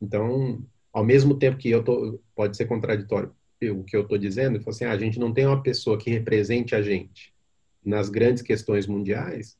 Então, 0.00 0.64
ao 0.90 1.04
mesmo 1.04 1.38
tempo 1.38 1.58
que 1.58 1.68
eu 1.68 1.84
tô, 1.84 2.18
pode 2.34 2.56
ser 2.56 2.64
contraditório 2.64 3.34
o 3.62 3.84
que 3.84 3.96
eu 3.96 4.02
estou 4.02 4.18
dizendo, 4.18 4.62
assim, 4.68 4.84
ah, 4.84 4.92
a 4.92 4.98
gente 4.98 5.18
não 5.18 5.32
tem 5.32 5.46
uma 5.46 5.62
pessoa 5.62 5.98
que 5.98 6.10
represente 6.10 6.74
a 6.74 6.82
gente 6.82 7.32
nas 7.84 8.08
grandes 8.08 8.42
questões 8.42 8.86
mundiais. 8.86 9.58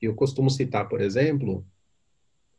Eu 0.00 0.14
costumo 0.14 0.50
citar, 0.50 0.88
por 0.88 1.00
exemplo, 1.00 1.66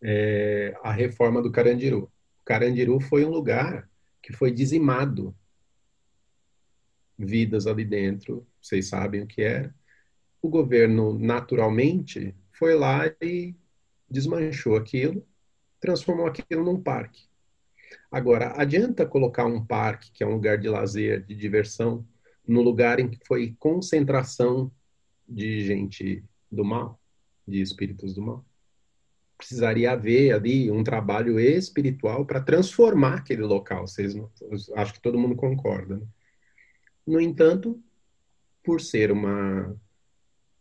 é, 0.01 0.75
a 0.83 0.91
reforma 0.91 1.41
do 1.41 1.51
Carandiru. 1.51 2.11
O 2.41 2.45
Carandiru 2.45 2.99
foi 2.99 3.25
um 3.25 3.29
lugar 3.29 3.89
que 4.21 4.33
foi 4.33 4.51
dizimado 4.51 5.35
vidas 7.17 7.65
ali 7.67 7.85
dentro, 7.85 8.45
vocês 8.61 8.87
sabem 8.87 9.21
o 9.21 9.27
que 9.27 9.41
era. 9.41 9.73
O 10.41 10.49
governo, 10.49 11.17
naturalmente, 11.17 12.35
foi 12.51 12.75
lá 12.75 13.05
e 13.21 13.55
desmanchou 14.09 14.75
aquilo, 14.75 15.25
transformou 15.79 16.27
aquilo 16.27 16.63
num 16.63 16.81
parque. 16.81 17.27
Agora, 18.11 18.53
adianta 18.59 19.05
colocar 19.05 19.45
um 19.45 19.63
parque, 19.63 20.11
que 20.11 20.23
é 20.23 20.27
um 20.27 20.33
lugar 20.33 20.57
de 20.57 20.67
lazer, 20.67 21.23
de 21.25 21.35
diversão, 21.35 22.05
no 22.47 22.61
lugar 22.61 22.99
em 22.99 23.09
que 23.09 23.19
foi 23.25 23.55
concentração 23.59 24.71
de 25.27 25.65
gente 25.65 26.23
do 26.51 26.63
mal, 26.63 26.99
de 27.47 27.61
espíritos 27.61 28.13
do 28.13 28.21
mal? 28.21 28.45
Precisaria 29.37 29.91
haver 29.91 30.33
ali 30.33 30.71
um 30.71 30.83
trabalho 30.83 31.39
espiritual 31.39 32.25
para 32.25 32.41
transformar 32.41 33.15
aquele 33.15 33.41
local. 33.41 33.87
Vocês 33.87 34.15
acho 34.75 34.93
que 34.93 35.01
todo 35.01 35.19
mundo 35.19 35.35
concorda. 35.35 35.97
Né? 35.97 36.07
No 37.05 37.19
entanto, 37.19 37.81
por 38.63 38.79
ser 38.79 39.11
uma 39.11 39.75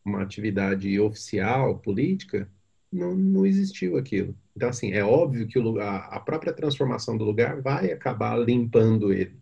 uma 0.04 0.22
atividade 0.22 1.00
oficial, 1.00 1.78
política, 1.78 2.48
não, 2.94 3.14
não 3.14 3.44
existiu 3.44 3.96
aquilo. 3.96 4.36
Então, 4.56 4.68
assim, 4.68 4.92
é 4.92 5.04
óbvio 5.04 5.48
que 5.48 5.58
lugar, 5.58 6.08
a 6.10 6.20
própria 6.20 6.52
transformação 6.52 7.18
do 7.18 7.24
lugar 7.24 7.60
vai 7.60 7.90
acabar 7.90 8.38
limpando 8.38 9.12
ele. 9.12 9.36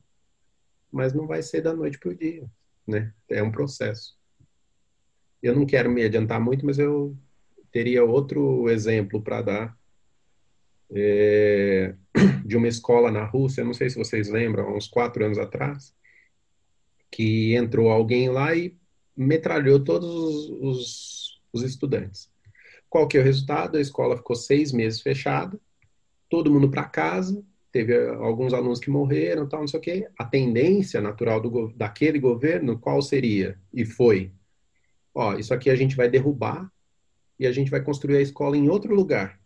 Mas 0.90 1.12
não 1.12 1.26
vai 1.26 1.42
ser 1.42 1.60
da 1.60 1.74
noite 1.74 1.98
para 1.98 2.10
o 2.10 2.14
dia, 2.14 2.50
né? 2.86 3.12
É 3.28 3.42
um 3.42 3.52
processo. 3.52 4.16
Eu 5.42 5.54
não 5.54 5.66
quero 5.66 5.90
me 5.90 6.02
adiantar 6.02 6.40
muito, 6.40 6.64
mas 6.64 6.78
eu 6.78 7.16
teria 7.70 8.04
outro 8.04 8.68
exemplo 8.70 9.20
para 9.20 9.42
dar 9.42 9.78
é, 10.94 11.94
de 12.46 12.56
uma 12.56 12.68
escola 12.68 13.10
na 13.10 13.24
Rússia, 13.24 13.64
não 13.64 13.74
sei 13.74 13.90
se 13.90 13.98
vocês 13.98 14.28
lembram, 14.28 14.74
uns 14.74 14.88
quatro 14.88 15.24
anos 15.24 15.38
atrás, 15.38 15.94
que 17.10 17.54
entrou 17.54 17.90
alguém 17.90 18.30
lá 18.30 18.54
e 18.54 18.76
metralhou 19.14 19.82
todos 19.84 20.08
os, 20.08 20.50
os, 20.60 21.42
os 21.52 21.62
estudantes. 21.62 22.31
Qual 22.92 23.08
que 23.08 23.16
é 23.16 23.22
o 23.22 23.24
resultado? 23.24 23.78
A 23.78 23.80
escola 23.80 24.18
ficou 24.18 24.36
seis 24.36 24.70
meses 24.70 25.00
fechada, 25.00 25.58
todo 26.28 26.50
mundo 26.50 26.70
para 26.70 26.84
casa, 26.84 27.42
teve 27.72 27.98
alguns 28.06 28.52
alunos 28.52 28.78
que 28.80 28.90
morreram, 28.90 29.48
tal, 29.48 29.60
não 29.60 29.66
sei 29.66 29.80
o 29.80 29.82
quê. 29.82 30.10
A 30.18 30.26
tendência 30.26 31.00
natural 31.00 31.40
do, 31.40 31.72
daquele 31.72 32.18
governo, 32.18 32.78
qual 32.78 33.00
seria? 33.00 33.58
E 33.72 33.86
foi, 33.86 34.30
ó, 35.14 35.38
isso 35.38 35.54
aqui 35.54 35.70
a 35.70 35.74
gente 35.74 35.96
vai 35.96 36.06
derrubar 36.06 36.70
e 37.38 37.46
a 37.46 37.50
gente 37.50 37.70
vai 37.70 37.82
construir 37.82 38.18
a 38.18 38.20
escola 38.20 38.58
em 38.58 38.68
outro 38.68 38.94
lugar. 38.94 39.40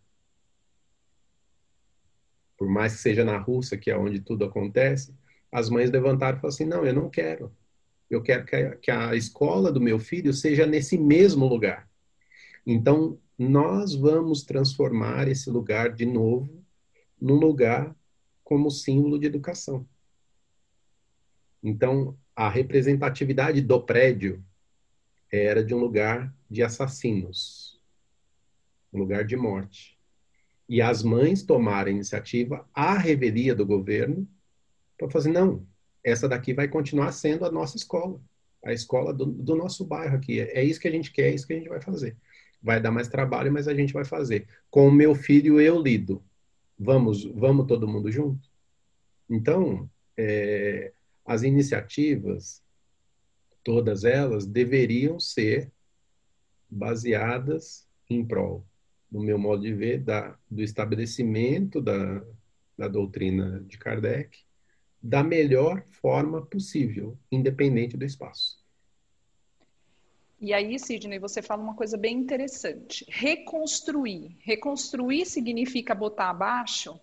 Por 2.58 2.68
mais 2.68 2.94
que 2.94 2.98
seja 2.98 3.24
na 3.24 3.38
Rússia, 3.38 3.78
que 3.78 3.92
é 3.92 3.96
onde 3.96 4.18
tudo 4.18 4.44
acontece, 4.44 5.14
as 5.52 5.70
mães 5.70 5.88
levantaram 5.88 6.36
e 6.36 6.40
falaram 6.40 6.52
assim, 6.52 6.64
não, 6.64 6.84
eu 6.84 6.92
não 6.92 7.08
quero. 7.08 7.54
Eu 8.10 8.20
quero 8.24 8.44
que 8.44 8.56
a, 8.56 8.74
que 8.74 8.90
a 8.90 9.14
escola 9.14 9.70
do 9.70 9.80
meu 9.80 10.00
filho 10.00 10.32
seja 10.32 10.66
nesse 10.66 10.98
mesmo 10.98 11.46
lugar. 11.46 11.88
Então, 12.66 13.20
nós 13.38 13.94
vamos 13.94 14.42
transformar 14.42 15.28
esse 15.28 15.50
lugar 15.50 15.92
de 15.92 16.06
novo 16.06 16.64
num 17.20 17.34
lugar 17.34 17.94
como 18.42 18.70
símbolo 18.70 19.18
de 19.18 19.26
educação. 19.26 19.86
Então, 21.62 22.16
a 22.34 22.48
representatividade 22.48 23.60
do 23.60 23.82
prédio 23.82 24.44
era 25.32 25.64
de 25.64 25.74
um 25.74 25.78
lugar 25.78 26.34
de 26.48 26.62
assassinos, 26.62 27.80
um 28.92 28.98
lugar 28.98 29.24
de 29.24 29.36
morte. 29.36 29.98
E 30.68 30.80
as 30.80 31.02
mães 31.02 31.42
tomaram 31.42 31.88
a 31.88 31.94
iniciativa, 31.94 32.68
à 32.72 32.96
revelia 32.96 33.54
do 33.54 33.66
governo, 33.66 34.28
para 34.96 35.10
fazer, 35.10 35.30
não, 35.30 35.66
essa 36.02 36.28
daqui 36.28 36.54
vai 36.54 36.68
continuar 36.68 37.12
sendo 37.12 37.44
a 37.44 37.50
nossa 37.50 37.76
escola, 37.76 38.20
a 38.64 38.72
escola 38.72 39.12
do, 39.12 39.26
do 39.26 39.54
nosso 39.54 39.84
bairro 39.84 40.16
aqui. 40.16 40.40
É, 40.40 40.62
isso 40.62 40.80
que 40.80 40.88
a 40.88 40.90
gente 40.90 41.12
quer, 41.12 41.30
é 41.30 41.34
isso 41.34 41.46
que 41.46 41.52
a 41.52 41.56
gente 41.56 41.68
vai 41.68 41.80
fazer. 41.80 42.16
Vai 42.66 42.80
dar 42.80 42.90
mais 42.90 43.06
trabalho, 43.06 43.52
mas 43.52 43.68
a 43.68 43.74
gente 43.74 43.92
vai 43.92 44.04
fazer. 44.04 44.48
Com 44.68 44.88
o 44.88 44.92
meu 44.92 45.14
filho, 45.14 45.60
eu 45.60 45.80
lido. 45.80 46.20
Vamos, 46.76 47.24
vamos 47.24 47.68
todo 47.68 47.86
mundo 47.86 48.10
junto? 48.10 48.50
Então, 49.30 49.88
é, 50.16 50.92
as 51.24 51.44
iniciativas, 51.44 52.60
todas 53.62 54.02
elas, 54.02 54.44
deveriam 54.44 55.20
ser 55.20 55.70
baseadas 56.68 57.86
em 58.10 58.26
prol, 58.26 58.66
no 59.12 59.22
meu 59.22 59.38
modo 59.38 59.62
de 59.62 59.72
ver, 59.72 60.02
da, 60.02 60.36
do 60.50 60.60
estabelecimento 60.60 61.80
da, 61.80 62.20
da 62.76 62.88
doutrina 62.88 63.60
de 63.60 63.78
Kardec, 63.78 64.40
da 65.00 65.22
melhor 65.22 65.84
forma 66.02 66.44
possível, 66.44 67.16
independente 67.30 67.96
do 67.96 68.04
espaço. 68.04 68.58
E 70.38 70.52
aí, 70.52 70.78
Sidney, 70.78 71.18
você 71.18 71.40
fala 71.40 71.62
uma 71.62 71.74
coisa 71.74 71.96
bem 71.96 72.18
interessante. 72.18 73.06
Reconstruir. 73.08 74.36
Reconstruir 74.40 75.24
significa 75.24 75.94
botar 75.94 76.28
abaixo, 76.28 77.00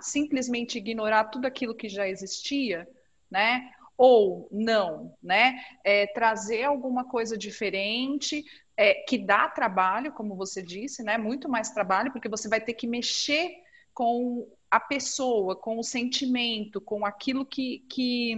simplesmente 0.00 0.78
ignorar 0.78 1.24
tudo 1.24 1.46
aquilo 1.46 1.74
que 1.74 1.88
já 1.88 2.06
existia, 2.06 2.86
né? 3.30 3.72
Ou 3.96 4.48
não, 4.52 5.16
né? 5.22 5.58
É, 5.82 6.06
trazer 6.08 6.64
alguma 6.64 7.04
coisa 7.04 7.38
diferente, 7.38 8.44
é, 8.76 8.94
que 8.94 9.16
dá 9.16 9.48
trabalho, 9.48 10.12
como 10.12 10.36
você 10.36 10.62
disse, 10.62 11.02
né? 11.02 11.16
Muito 11.16 11.48
mais 11.48 11.70
trabalho, 11.70 12.12
porque 12.12 12.28
você 12.28 12.48
vai 12.48 12.60
ter 12.60 12.74
que 12.74 12.86
mexer 12.86 13.62
com 13.94 14.46
a 14.70 14.78
pessoa, 14.78 15.56
com 15.56 15.78
o 15.78 15.84
sentimento, 15.84 16.80
com 16.80 17.06
aquilo 17.06 17.46
que, 17.46 17.78
que 17.88 18.36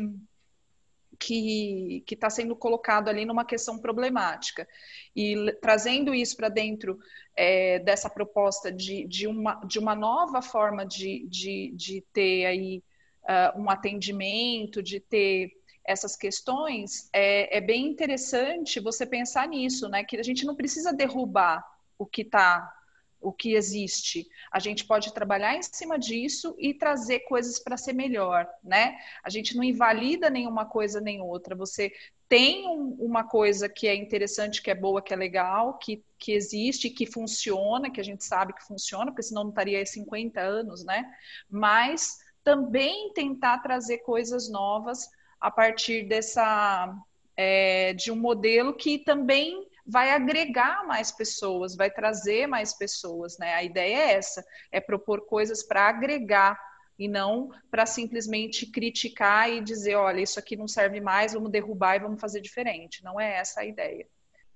que 1.18 2.04
está 2.10 2.30
sendo 2.30 2.54
colocado 2.54 3.08
ali 3.08 3.24
numa 3.24 3.44
questão 3.44 3.78
problemática. 3.78 4.66
E 5.14 5.52
trazendo 5.60 6.14
isso 6.14 6.36
para 6.36 6.48
dentro 6.48 6.98
é, 7.36 7.78
dessa 7.80 8.08
proposta 8.08 8.70
de, 8.70 9.06
de, 9.06 9.26
uma, 9.26 9.54
de 9.66 9.78
uma 9.78 9.94
nova 9.94 10.40
forma 10.42 10.84
de, 10.84 11.26
de, 11.28 11.72
de 11.74 12.04
ter 12.12 12.46
aí 12.46 12.82
uh, 13.24 13.60
um 13.60 13.70
atendimento, 13.70 14.82
de 14.82 15.00
ter 15.00 15.50
essas 15.84 16.16
questões, 16.16 17.08
é, 17.12 17.58
é 17.58 17.60
bem 17.60 17.86
interessante 17.86 18.80
você 18.80 19.06
pensar 19.06 19.46
nisso, 19.46 19.88
né? 19.88 20.02
Que 20.02 20.16
a 20.16 20.22
gente 20.22 20.44
não 20.44 20.56
precisa 20.56 20.92
derrubar 20.92 21.64
o 21.96 22.04
que 22.04 22.22
está 22.22 22.72
o 23.20 23.32
que 23.32 23.54
existe. 23.54 24.28
A 24.52 24.58
gente 24.58 24.84
pode 24.84 25.12
trabalhar 25.12 25.56
em 25.56 25.62
cima 25.62 25.98
disso 25.98 26.54
e 26.58 26.74
trazer 26.74 27.20
coisas 27.20 27.58
para 27.58 27.76
ser 27.76 27.92
melhor, 27.92 28.48
né? 28.62 28.96
A 29.22 29.30
gente 29.30 29.56
não 29.56 29.64
invalida 29.64 30.30
nenhuma 30.30 30.66
coisa 30.66 31.00
nem 31.00 31.20
outra. 31.20 31.54
Você 31.54 31.92
tem 32.28 32.66
um, 32.66 32.96
uma 32.98 33.24
coisa 33.24 33.68
que 33.68 33.86
é 33.86 33.94
interessante, 33.94 34.62
que 34.62 34.70
é 34.70 34.74
boa, 34.74 35.02
que 35.02 35.12
é 35.12 35.16
legal, 35.16 35.78
que, 35.78 36.02
que 36.18 36.32
existe, 36.32 36.90
que 36.90 37.06
funciona, 37.06 37.90
que 37.90 38.00
a 38.00 38.04
gente 38.04 38.24
sabe 38.24 38.52
que 38.52 38.66
funciona, 38.66 39.06
porque 39.06 39.22
senão 39.22 39.44
não 39.44 39.50
estaria 39.50 39.78
aí 39.78 39.86
50 39.86 40.40
anos, 40.40 40.84
né? 40.84 41.04
Mas 41.48 42.18
também 42.42 43.12
tentar 43.12 43.58
trazer 43.58 43.98
coisas 43.98 44.48
novas 44.48 45.08
a 45.40 45.50
partir 45.50 46.08
dessa 46.08 46.94
é, 47.36 47.92
de 47.92 48.10
um 48.10 48.16
modelo 48.16 48.74
que 48.74 48.98
também 48.98 49.66
vai 49.86 50.10
agregar 50.10 50.84
mais 50.86 51.12
pessoas, 51.12 51.76
vai 51.76 51.90
trazer 51.90 52.46
mais 52.46 52.74
pessoas, 52.74 53.38
né? 53.38 53.54
A 53.54 53.62
ideia 53.62 53.96
é 53.96 54.12
essa, 54.14 54.44
é 54.72 54.80
propor 54.80 55.26
coisas 55.26 55.62
para 55.62 55.88
agregar 55.88 56.58
e 56.98 57.06
não 57.06 57.50
para 57.70 57.86
simplesmente 57.86 58.66
criticar 58.66 59.50
e 59.50 59.60
dizer, 59.60 59.94
olha, 59.94 60.20
isso 60.20 60.38
aqui 60.38 60.56
não 60.56 60.66
serve 60.66 61.00
mais, 61.00 61.34
vamos 61.34 61.50
derrubar 61.50 61.96
e 61.96 62.00
vamos 62.00 62.20
fazer 62.20 62.40
diferente. 62.40 63.04
Não 63.04 63.20
é 63.20 63.36
essa 63.36 63.60
a 63.60 63.64
ideia. 63.64 64.06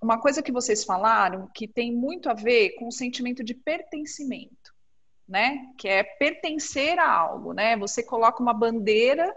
Uma 0.01 0.19
coisa 0.19 0.41
que 0.41 0.51
vocês 0.51 0.83
falaram 0.83 1.49
que 1.53 1.67
tem 1.67 1.93
muito 1.93 2.29
a 2.29 2.33
ver 2.33 2.71
com 2.71 2.87
o 2.87 2.91
sentimento 2.91 3.43
de 3.43 3.53
pertencimento, 3.53 4.73
né? 5.27 5.59
Que 5.77 5.87
é 5.87 6.03
pertencer 6.03 6.97
a 6.97 7.07
algo, 7.07 7.53
né? 7.53 7.77
Você 7.77 8.01
coloca 8.01 8.41
uma 8.41 8.53
bandeira 8.53 9.31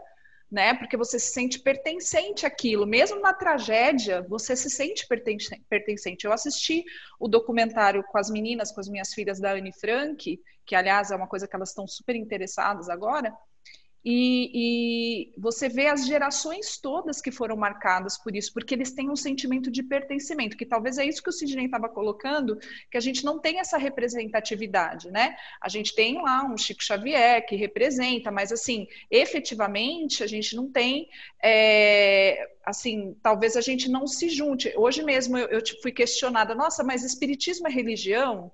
né? 0.54 0.72
Porque 0.72 0.96
você 0.96 1.18
se 1.18 1.32
sente 1.32 1.58
pertencente 1.58 2.46
àquilo. 2.46 2.86
Mesmo 2.86 3.20
na 3.20 3.34
tragédia, 3.34 4.22
você 4.28 4.54
se 4.54 4.70
sente 4.70 5.04
pertencente. 5.68 6.24
Eu 6.24 6.32
assisti 6.32 6.84
o 7.18 7.26
documentário 7.26 8.04
com 8.04 8.16
as 8.16 8.30
meninas, 8.30 8.70
com 8.70 8.78
as 8.80 8.88
minhas 8.88 9.12
filhas 9.12 9.40
da 9.40 9.50
Anne 9.50 9.72
Frank, 9.72 10.40
que 10.64 10.76
aliás 10.76 11.10
é 11.10 11.16
uma 11.16 11.26
coisa 11.26 11.48
que 11.48 11.56
elas 11.56 11.70
estão 11.70 11.88
super 11.88 12.14
interessadas 12.14 12.88
agora. 12.88 13.36
E, 14.04 14.50
e, 15.32 15.40
você 15.40 15.66
vê 15.66 15.86
as 15.86 16.06
gerações 16.06 16.76
todas 16.76 17.22
que 17.22 17.30
foram 17.30 17.56
marcadas 17.56 18.18
por 18.18 18.36
isso, 18.36 18.52
porque 18.52 18.74
eles 18.74 18.92
têm 18.92 19.10
um 19.10 19.16
sentimento 19.16 19.70
de 19.70 19.82
pertencimento, 19.82 20.58
que 20.58 20.66
talvez 20.66 20.98
é 20.98 21.06
isso 21.06 21.22
que 21.22 21.30
o 21.30 21.32
Sidney 21.32 21.64
estava 21.64 21.88
colocando, 21.88 22.58
que 22.90 22.98
a 22.98 23.00
gente 23.00 23.24
não 23.24 23.38
tem 23.38 23.60
essa 23.60 23.78
representatividade, 23.78 25.10
né? 25.10 25.34
A 25.58 25.70
gente 25.70 25.94
tem 25.94 26.20
lá 26.20 26.44
um 26.44 26.58
Chico 26.58 26.84
Xavier 26.84 27.46
que 27.46 27.56
representa, 27.56 28.30
mas 28.30 28.52
assim, 28.52 28.86
efetivamente 29.10 30.22
a 30.22 30.26
gente 30.26 30.54
não 30.54 30.70
tem, 30.70 31.08
é, 31.42 32.46
assim, 32.62 33.16
talvez 33.22 33.56
a 33.56 33.62
gente 33.62 33.90
não 33.90 34.06
se 34.06 34.28
junte. 34.28 34.70
Hoje 34.76 35.02
mesmo 35.02 35.38
eu, 35.38 35.46
eu 35.48 35.62
fui 35.80 35.92
questionada, 35.92 36.54
nossa, 36.54 36.84
mas 36.84 37.04
espiritismo 37.04 37.68
é 37.68 37.70
religião? 37.70 38.52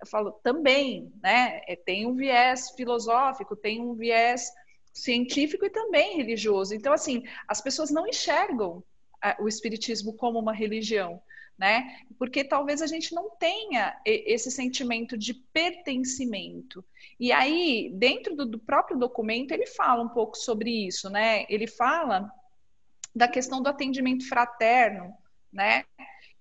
Eu 0.00 0.06
falo, 0.06 0.30
também, 0.44 1.12
né? 1.20 1.62
É, 1.66 1.74
tem 1.74 2.06
um 2.06 2.14
viés 2.14 2.70
filosófico, 2.76 3.56
tem 3.56 3.80
um 3.80 3.94
viés 3.94 4.48
científico 4.98 5.64
e 5.64 5.70
também 5.70 6.16
religioso. 6.16 6.74
Então, 6.74 6.92
assim, 6.92 7.22
as 7.46 7.60
pessoas 7.60 7.90
não 7.90 8.06
enxergam 8.06 8.78
uh, 8.78 9.42
o 9.42 9.48
espiritismo 9.48 10.14
como 10.14 10.38
uma 10.38 10.52
religião, 10.52 11.20
né? 11.58 12.04
Porque 12.18 12.44
talvez 12.44 12.80
a 12.82 12.86
gente 12.86 13.14
não 13.14 13.30
tenha 13.30 13.98
esse 14.04 14.50
sentimento 14.50 15.16
de 15.16 15.34
pertencimento. 15.52 16.84
E 17.18 17.32
aí, 17.32 17.90
dentro 17.94 18.36
do 18.36 18.58
próprio 18.58 18.98
documento, 18.98 19.52
ele 19.52 19.66
fala 19.66 20.02
um 20.02 20.08
pouco 20.08 20.36
sobre 20.36 20.86
isso, 20.86 21.10
né? 21.10 21.44
Ele 21.48 21.66
fala 21.66 22.30
da 23.14 23.26
questão 23.26 23.60
do 23.60 23.68
atendimento 23.68 24.28
fraterno, 24.28 25.12
né? 25.52 25.84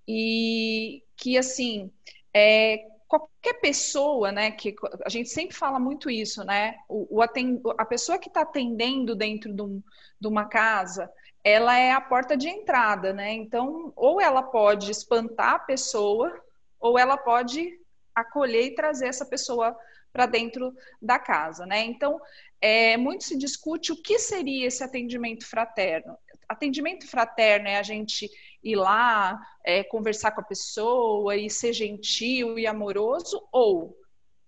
E 0.08 1.04
que, 1.16 1.38
assim, 1.38 1.92
é, 2.34 2.86
qualquer 3.08 3.56
pessoa, 3.62 4.32
né, 4.32 4.52
que 4.52 4.76
a 5.06 5.10
gente 5.10 5.30
sempre 5.30 5.56
fala 5.56 5.80
muito 5.80 6.10
isso, 6.10 6.44
né, 6.44 6.76
o, 6.90 7.18
o 7.18 7.22
atend, 7.22 7.62
a 7.78 7.86
pessoa 7.86 8.20
que 8.20 8.28
está 8.28 8.42
atendendo 8.42 9.16
dentro 9.16 9.54
de, 9.54 9.62
um, 9.62 9.82
de, 10.20 10.28
uma 10.28 10.46
casa, 10.46 11.10
ela 11.44 11.78
é 11.78 11.92
a 11.92 12.02
porta 12.02 12.36
de 12.36 12.50
entrada, 12.50 13.14
né, 13.14 13.34
então 13.34 13.94
ou 13.96 14.20
ela 14.20 14.44
pode 14.44 14.92
espantar 14.92 15.56
a 15.56 15.60
pessoa, 15.60 16.34
ou 16.80 17.00
ela 17.00 17.18
pode 17.18 17.80
acolher 18.20 18.66
e 18.66 18.76
trazer 18.76 19.08
essa 19.08 19.26
pessoa 19.26 19.78
para 20.12 20.26
dentro 20.26 20.74
da 21.02 21.20
casa, 21.20 21.66
né, 21.66 21.82
então 21.86 22.20
é, 22.60 22.98
muito 22.98 23.24
se 23.24 23.38
discute 23.38 23.92
o 23.92 24.02
que 24.02 24.18
seria 24.18 24.68
esse 24.68 24.84
atendimento 24.84 25.46
fraterno. 25.46 26.18
Atendimento 26.50 27.08
fraterno 27.08 27.68
é 27.68 27.78
a 27.78 27.84
gente 27.84 28.30
ir 28.64 28.76
lá, 28.76 29.40
é, 29.64 29.84
conversar 29.84 30.32
com 30.32 30.42
a 30.42 30.46
pessoa 30.46 31.36
e 31.36 31.50
ser 31.50 31.74
gentil 31.74 32.58
e 32.58 32.66
amoroso, 32.66 33.48
ou 33.52 33.96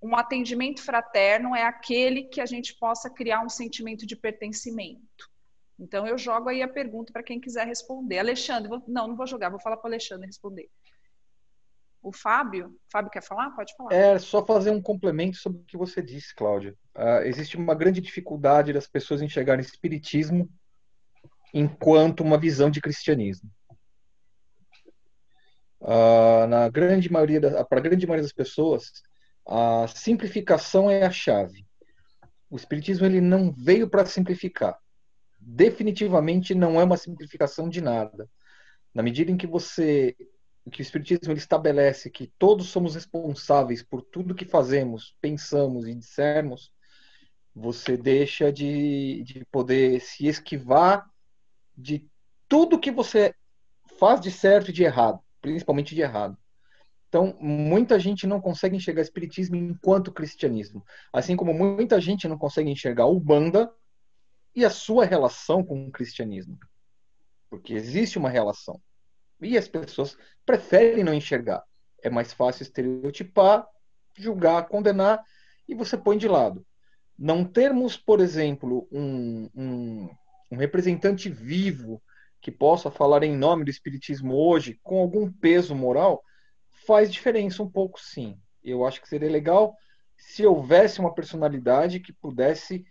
um 0.02 0.16
atendimento 0.16 0.82
fraterno 0.82 1.56
é 1.56 1.64
aquele 1.64 2.24
que 2.24 2.40
a 2.40 2.46
gente 2.46 2.74
possa 2.76 3.10
criar 3.10 3.44
um 3.44 3.50
sentimento 3.50 4.06
de 4.06 4.16
pertencimento. 4.16 5.30
Então 5.78 6.08
eu 6.08 6.18
jogo 6.18 6.50
aí 6.50 6.62
a 6.62 6.68
pergunta 6.68 7.12
para 7.12 7.24
quem 7.24 7.40
quiser 7.40 7.66
responder. 7.66 8.20
Alexandre, 8.20 8.70
vou... 8.70 8.84
não, 8.88 9.08
não 9.08 9.16
vou 9.16 9.28
jogar, 9.28 9.50
vou 9.50 9.60
falar 9.60 9.78
para 9.78 9.88
o 9.88 9.92
Alexandre 9.92 10.26
responder. 10.26 10.70
O 12.02 12.12
Fábio. 12.12 12.76
Fábio 12.92 13.12
quer 13.12 13.24
falar? 13.24 13.52
Pode 13.52 13.76
falar. 13.76 13.94
É, 13.94 14.18
só 14.18 14.46
fazer 14.46 14.72
um 14.72 14.82
complemento 14.82 15.38
sobre 15.38 15.60
o 15.60 15.66
que 15.66 15.78
você 15.78 16.02
disse, 16.02 16.34
Cláudia. 16.34 16.76
Uh, 16.96 17.24
existe 17.26 17.58
uma 17.58 17.76
grande 17.76 18.02
dificuldade 18.02 18.74
das 18.74 18.88
pessoas 18.88 19.22
enxergarem 19.22 19.64
espiritismo 19.64 20.50
enquanto 21.54 22.22
uma 22.22 22.38
visão 22.38 22.70
de 22.70 22.82
cristianismo. 22.82 23.50
Uh, 25.82 26.46
na 26.48 26.68
grande 26.70 27.12
maioria 27.12 27.40
para 27.66 27.80
a 27.80 27.82
grande 27.82 28.06
maioria 28.06 28.24
das 28.24 28.34
pessoas, 28.34 28.92
a 29.48 29.88
simplificação 29.88 30.90
é 30.90 31.06
a 31.06 31.12
chave. 31.12 31.66
O 32.50 32.56
espiritismo 32.56 33.06
ele 33.06 33.22
não 33.22 33.52
veio 33.52 33.90
para 33.90 34.06
simplificar. 34.06 34.78
Definitivamente 35.40 36.54
não 36.54 36.80
é 36.80 36.84
uma 36.84 36.98
simplificação 36.98 37.70
de 37.70 37.82
nada. 37.82 38.30
Na 38.94 39.04
medida 39.04 39.32
em 39.32 39.38
que 39.38 39.48
você 39.48 40.16
que 40.70 40.82
o 40.82 40.84
espiritismo 40.84 41.32
ele 41.32 41.40
estabelece 41.40 42.10
que 42.10 42.28
todos 42.38 42.68
somos 42.68 42.96
responsáveis 42.96 43.84
por 43.84 44.02
tudo 44.02 44.36
que 44.36 44.46
fazemos, 44.46 45.16
pensamos 45.22 45.88
e 45.88 45.96
dissermos, 45.96 46.72
você 47.56 47.98
deixa 47.98 48.52
de, 48.52 49.24
de 49.24 49.46
poder 49.52 50.00
se 50.02 50.28
esquivar 50.28 51.10
de 51.76 52.08
tudo 52.48 52.80
que 52.80 52.92
você 52.92 53.34
faz 54.00 54.22
de 54.22 54.32
certo 54.32 54.70
e 54.70 54.74
de 54.74 54.84
errado 54.84 55.22
principalmente 55.42 55.96
de 55.96 56.02
errado. 56.02 56.38
Então, 57.08 57.36
muita 57.40 58.00
gente 58.00 58.28
não 58.28 58.40
consegue 58.40 58.76
enxergar 58.76 59.02
espiritismo 59.02 59.56
enquanto 59.56 60.12
cristianismo, 60.12 60.86
assim 61.12 61.36
como 61.36 61.54
muita 61.54 62.00
gente 62.00 62.28
não 62.28 62.38
consegue 62.38 62.70
enxergar 62.70 63.08
o 63.08 63.20
banda 63.20 63.72
e 64.56 64.64
a 64.64 64.70
sua 64.70 65.06
relação 65.06 65.64
com 65.64 65.88
o 65.88 65.92
cristianismo. 65.92 66.58
Porque 67.50 67.74
existe 67.74 68.20
uma 68.20 68.30
relação. 68.30 68.80
E 69.42 69.58
as 69.58 69.68
pessoas 69.68 70.18
preferem 70.46 71.04
não 71.04 71.14
enxergar. 71.14 71.64
É 72.02 72.10
mais 72.10 72.34
fácil 72.34 72.64
estereotipar, 72.64 73.68
julgar, 74.18 74.68
condenar 74.68 75.24
e 75.68 75.76
você 75.76 75.98
põe 75.98 76.18
de 76.18 76.28
lado. 76.28 76.66
Não 77.18 77.44
termos, 77.44 77.98
por 77.98 78.20
exemplo, 78.20 78.88
um, 78.92 79.50
um, 79.56 80.10
um 80.52 80.58
representante 80.58 81.30
vivo 81.30 82.02
que 82.42 82.52
possa 82.52 82.90
falar 82.90 83.24
em 83.24 83.36
nome 83.36 83.66
do 83.66 83.70
Espiritismo 83.70 84.34
hoje, 84.34 84.80
com 84.82 85.00
algum 85.00 85.32
peso 85.32 85.76
moral, 85.76 86.24
faz 86.88 87.12
diferença 87.12 87.62
um 87.62 87.70
pouco, 87.70 88.00
sim. 88.00 88.40
Eu 88.64 88.86
acho 88.86 89.02
que 89.02 89.10
seria 89.10 89.30
legal 89.30 89.76
se 90.18 90.46
houvesse 90.46 91.00
uma 91.00 91.14
personalidade 91.14 92.00
que 92.00 92.12
pudesse, 92.12 92.86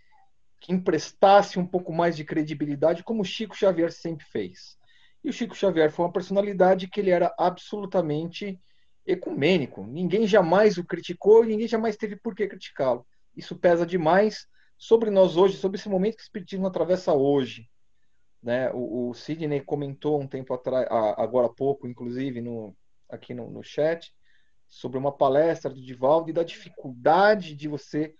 que 0.59 0.73
emprestasse 0.73 1.59
um 1.59 1.65
pouco 1.65 1.93
mais 1.93 2.15
de 2.15 2.23
credibilidade, 2.23 3.03
como 3.03 3.25
Chico 3.25 3.55
Xavier 3.55 3.91
sempre 3.91 4.25
fez. 4.25 4.78
E 5.23 5.29
o 5.29 5.33
Chico 5.33 5.55
Xavier 5.55 5.91
foi 5.91 6.05
uma 6.05 6.11
personalidade 6.11 6.87
que 6.87 6.99
ele 6.99 7.09
era 7.09 7.33
absolutamente 7.37 8.59
ecumênico. 9.05 9.85
Ninguém 9.85 10.25
jamais 10.25 10.77
o 10.77 10.85
criticou 10.85 11.43
e 11.43 11.47
ninguém 11.47 11.67
jamais 11.67 11.97
teve 11.97 12.15
por 12.15 12.35
que 12.35 12.47
criticá-lo. 12.47 13.05
Isso 13.35 13.57
pesa 13.57 13.85
demais 13.85 14.47
sobre 14.77 15.09
nós 15.09 15.35
hoje, 15.35 15.57
sobre 15.57 15.77
esse 15.77 15.89
momento 15.89 16.15
que 16.15 16.21
o 16.21 16.23
Espiritismo 16.23 16.67
atravessa 16.67 17.13
hoje. 17.13 17.69
Né? 18.41 18.71
O, 18.71 19.09
o 19.09 19.13
Sidney 19.13 19.61
comentou 19.61 20.21
um 20.21 20.27
tempo 20.27 20.53
atrás, 20.53 20.87
agora 21.17 21.47
há 21.47 21.53
pouco, 21.53 21.87
inclusive, 21.87 22.39
no, 22.41 22.75
aqui 23.09 23.33
no, 23.33 23.49
no 23.49 23.61
chat, 23.61 24.13
sobre 24.67 24.97
uma 24.97 25.11
palestra 25.11 25.69
do 25.69 25.81
Divaldo 25.81 26.29
e 26.29 26.33
da 26.33 26.43
dificuldade 26.43 27.55
de 27.55 27.67
você 27.67 28.13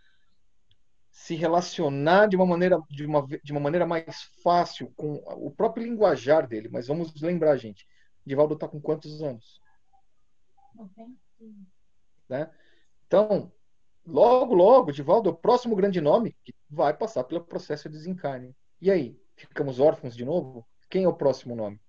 se 1.19 1.35
relacionar 1.35 2.27
de 2.27 2.37
uma 2.37 2.45
maneira 2.45 2.81
de 2.89 3.05
uma, 3.05 3.27
de 3.43 3.51
uma 3.51 3.59
maneira 3.59 3.85
mais 3.85 4.23
fácil 4.41 4.89
com 4.95 5.15
o 5.35 5.51
próprio 5.51 5.85
linguajar 5.85 6.47
dele. 6.47 6.69
Mas 6.71 6.87
vamos 6.87 7.13
lembrar, 7.21 7.57
gente, 7.57 7.85
Divaldo 8.25 8.53
está 8.53 8.69
com 8.69 8.79
quantos 8.79 9.21
anos? 9.21 9.61
Né? 12.29 12.49
Então, 13.05 13.51
logo, 14.07 14.55
logo, 14.55 14.93
Divaldo 14.93 15.27
é 15.29 15.33
o 15.33 15.35
próximo 15.35 15.75
grande 15.75 15.99
nome 15.99 16.37
que 16.41 16.55
vai 16.69 16.93
passar 16.95 17.25
pelo 17.25 17.43
processo 17.43 17.89
de 17.89 17.97
desencarne. 17.97 18.55
E 18.81 18.89
aí? 18.89 19.19
ficamos 19.35 19.79
órfãos 19.79 20.15
de 20.15 20.23
novo? 20.23 20.65
Quem 20.89 21.03
é 21.03 21.07
o 21.07 21.13
próximo 21.13 21.53
nome? 21.53 21.81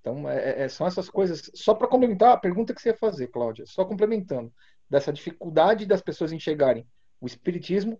Então, 0.00 0.28
é, 0.28 0.50
é, 0.50 0.62
é 0.62 0.68
são 0.68 0.86
essas 0.86 1.08
coisas. 1.08 1.48
Só 1.54 1.74
para 1.74 1.86
complementar 1.86 2.32
a 2.32 2.38
pergunta 2.38 2.74
que 2.74 2.82
você 2.82 2.88
ia 2.88 2.96
fazer, 2.96 3.28
Cláudia, 3.28 3.64
só 3.66 3.84
complementando, 3.84 4.52
dessa 4.90 5.12
dificuldade 5.12 5.86
das 5.86 6.02
pessoas 6.02 6.32
enxergarem 6.32 6.86
o 7.24 7.26
Espiritismo 7.26 7.98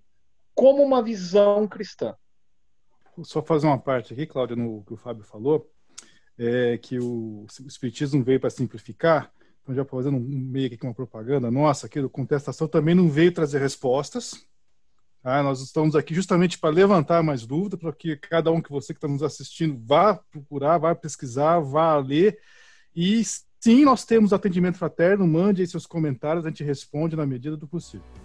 como 0.54 0.82
uma 0.82 1.02
visão 1.02 1.66
cristã. 1.66 2.14
Vou 3.16 3.24
só 3.24 3.42
fazer 3.42 3.66
uma 3.66 3.78
parte 3.78 4.12
aqui, 4.12 4.26
Cláudia, 4.26 4.54
no 4.54 4.84
que 4.84 4.92
o 4.92 4.96
Fábio 4.96 5.24
falou, 5.24 5.70
é 6.38 6.78
que 6.78 6.98
o 6.98 7.46
Espiritismo 7.66 8.22
veio 8.22 8.38
para 8.38 8.50
simplificar. 8.50 9.32
Então, 9.62 9.74
já 9.74 9.84
fazendo 9.84 10.18
um 10.18 10.20
meio 10.20 10.66
aqui 10.66 10.84
uma 10.84 10.94
propaganda 10.94 11.50
nossa 11.50 11.86
aqui 11.86 12.00
do 12.00 12.10
Contestação, 12.10 12.68
também 12.68 12.94
não 12.94 13.08
veio 13.08 13.32
trazer 13.32 13.60
respostas, 13.60 14.46
ah, 15.26 15.42
nós 15.42 15.62
estamos 15.62 15.96
aqui 15.96 16.14
justamente 16.14 16.58
para 16.58 16.68
levantar 16.68 17.22
mais 17.22 17.46
dúvidas, 17.46 17.80
para 17.80 17.94
que 17.94 18.14
cada 18.14 18.52
um 18.52 18.60
que 18.60 18.70
você 18.70 18.92
que 18.92 18.98
está 18.98 19.08
nos 19.08 19.22
assistindo 19.22 19.80
vá 19.82 20.16
procurar, 20.30 20.76
vá 20.76 20.94
pesquisar, 20.94 21.60
vá 21.60 21.96
ler. 21.96 22.38
E 22.94 23.22
sim, 23.58 23.86
nós 23.86 24.04
temos 24.04 24.34
atendimento 24.34 24.76
fraterno, 24.76 25.26
mande 25.26 25.62
aí 25.62 25.66
seus 25.66 25.86
comentários, 25.86 26.44
a 26.44 26.50
gente 26.50 26.62
responde 26.62 27.16
na 27.16 27.24
medida 27.24 27.56
do 27.56 27.66
possível. 27.66 28.23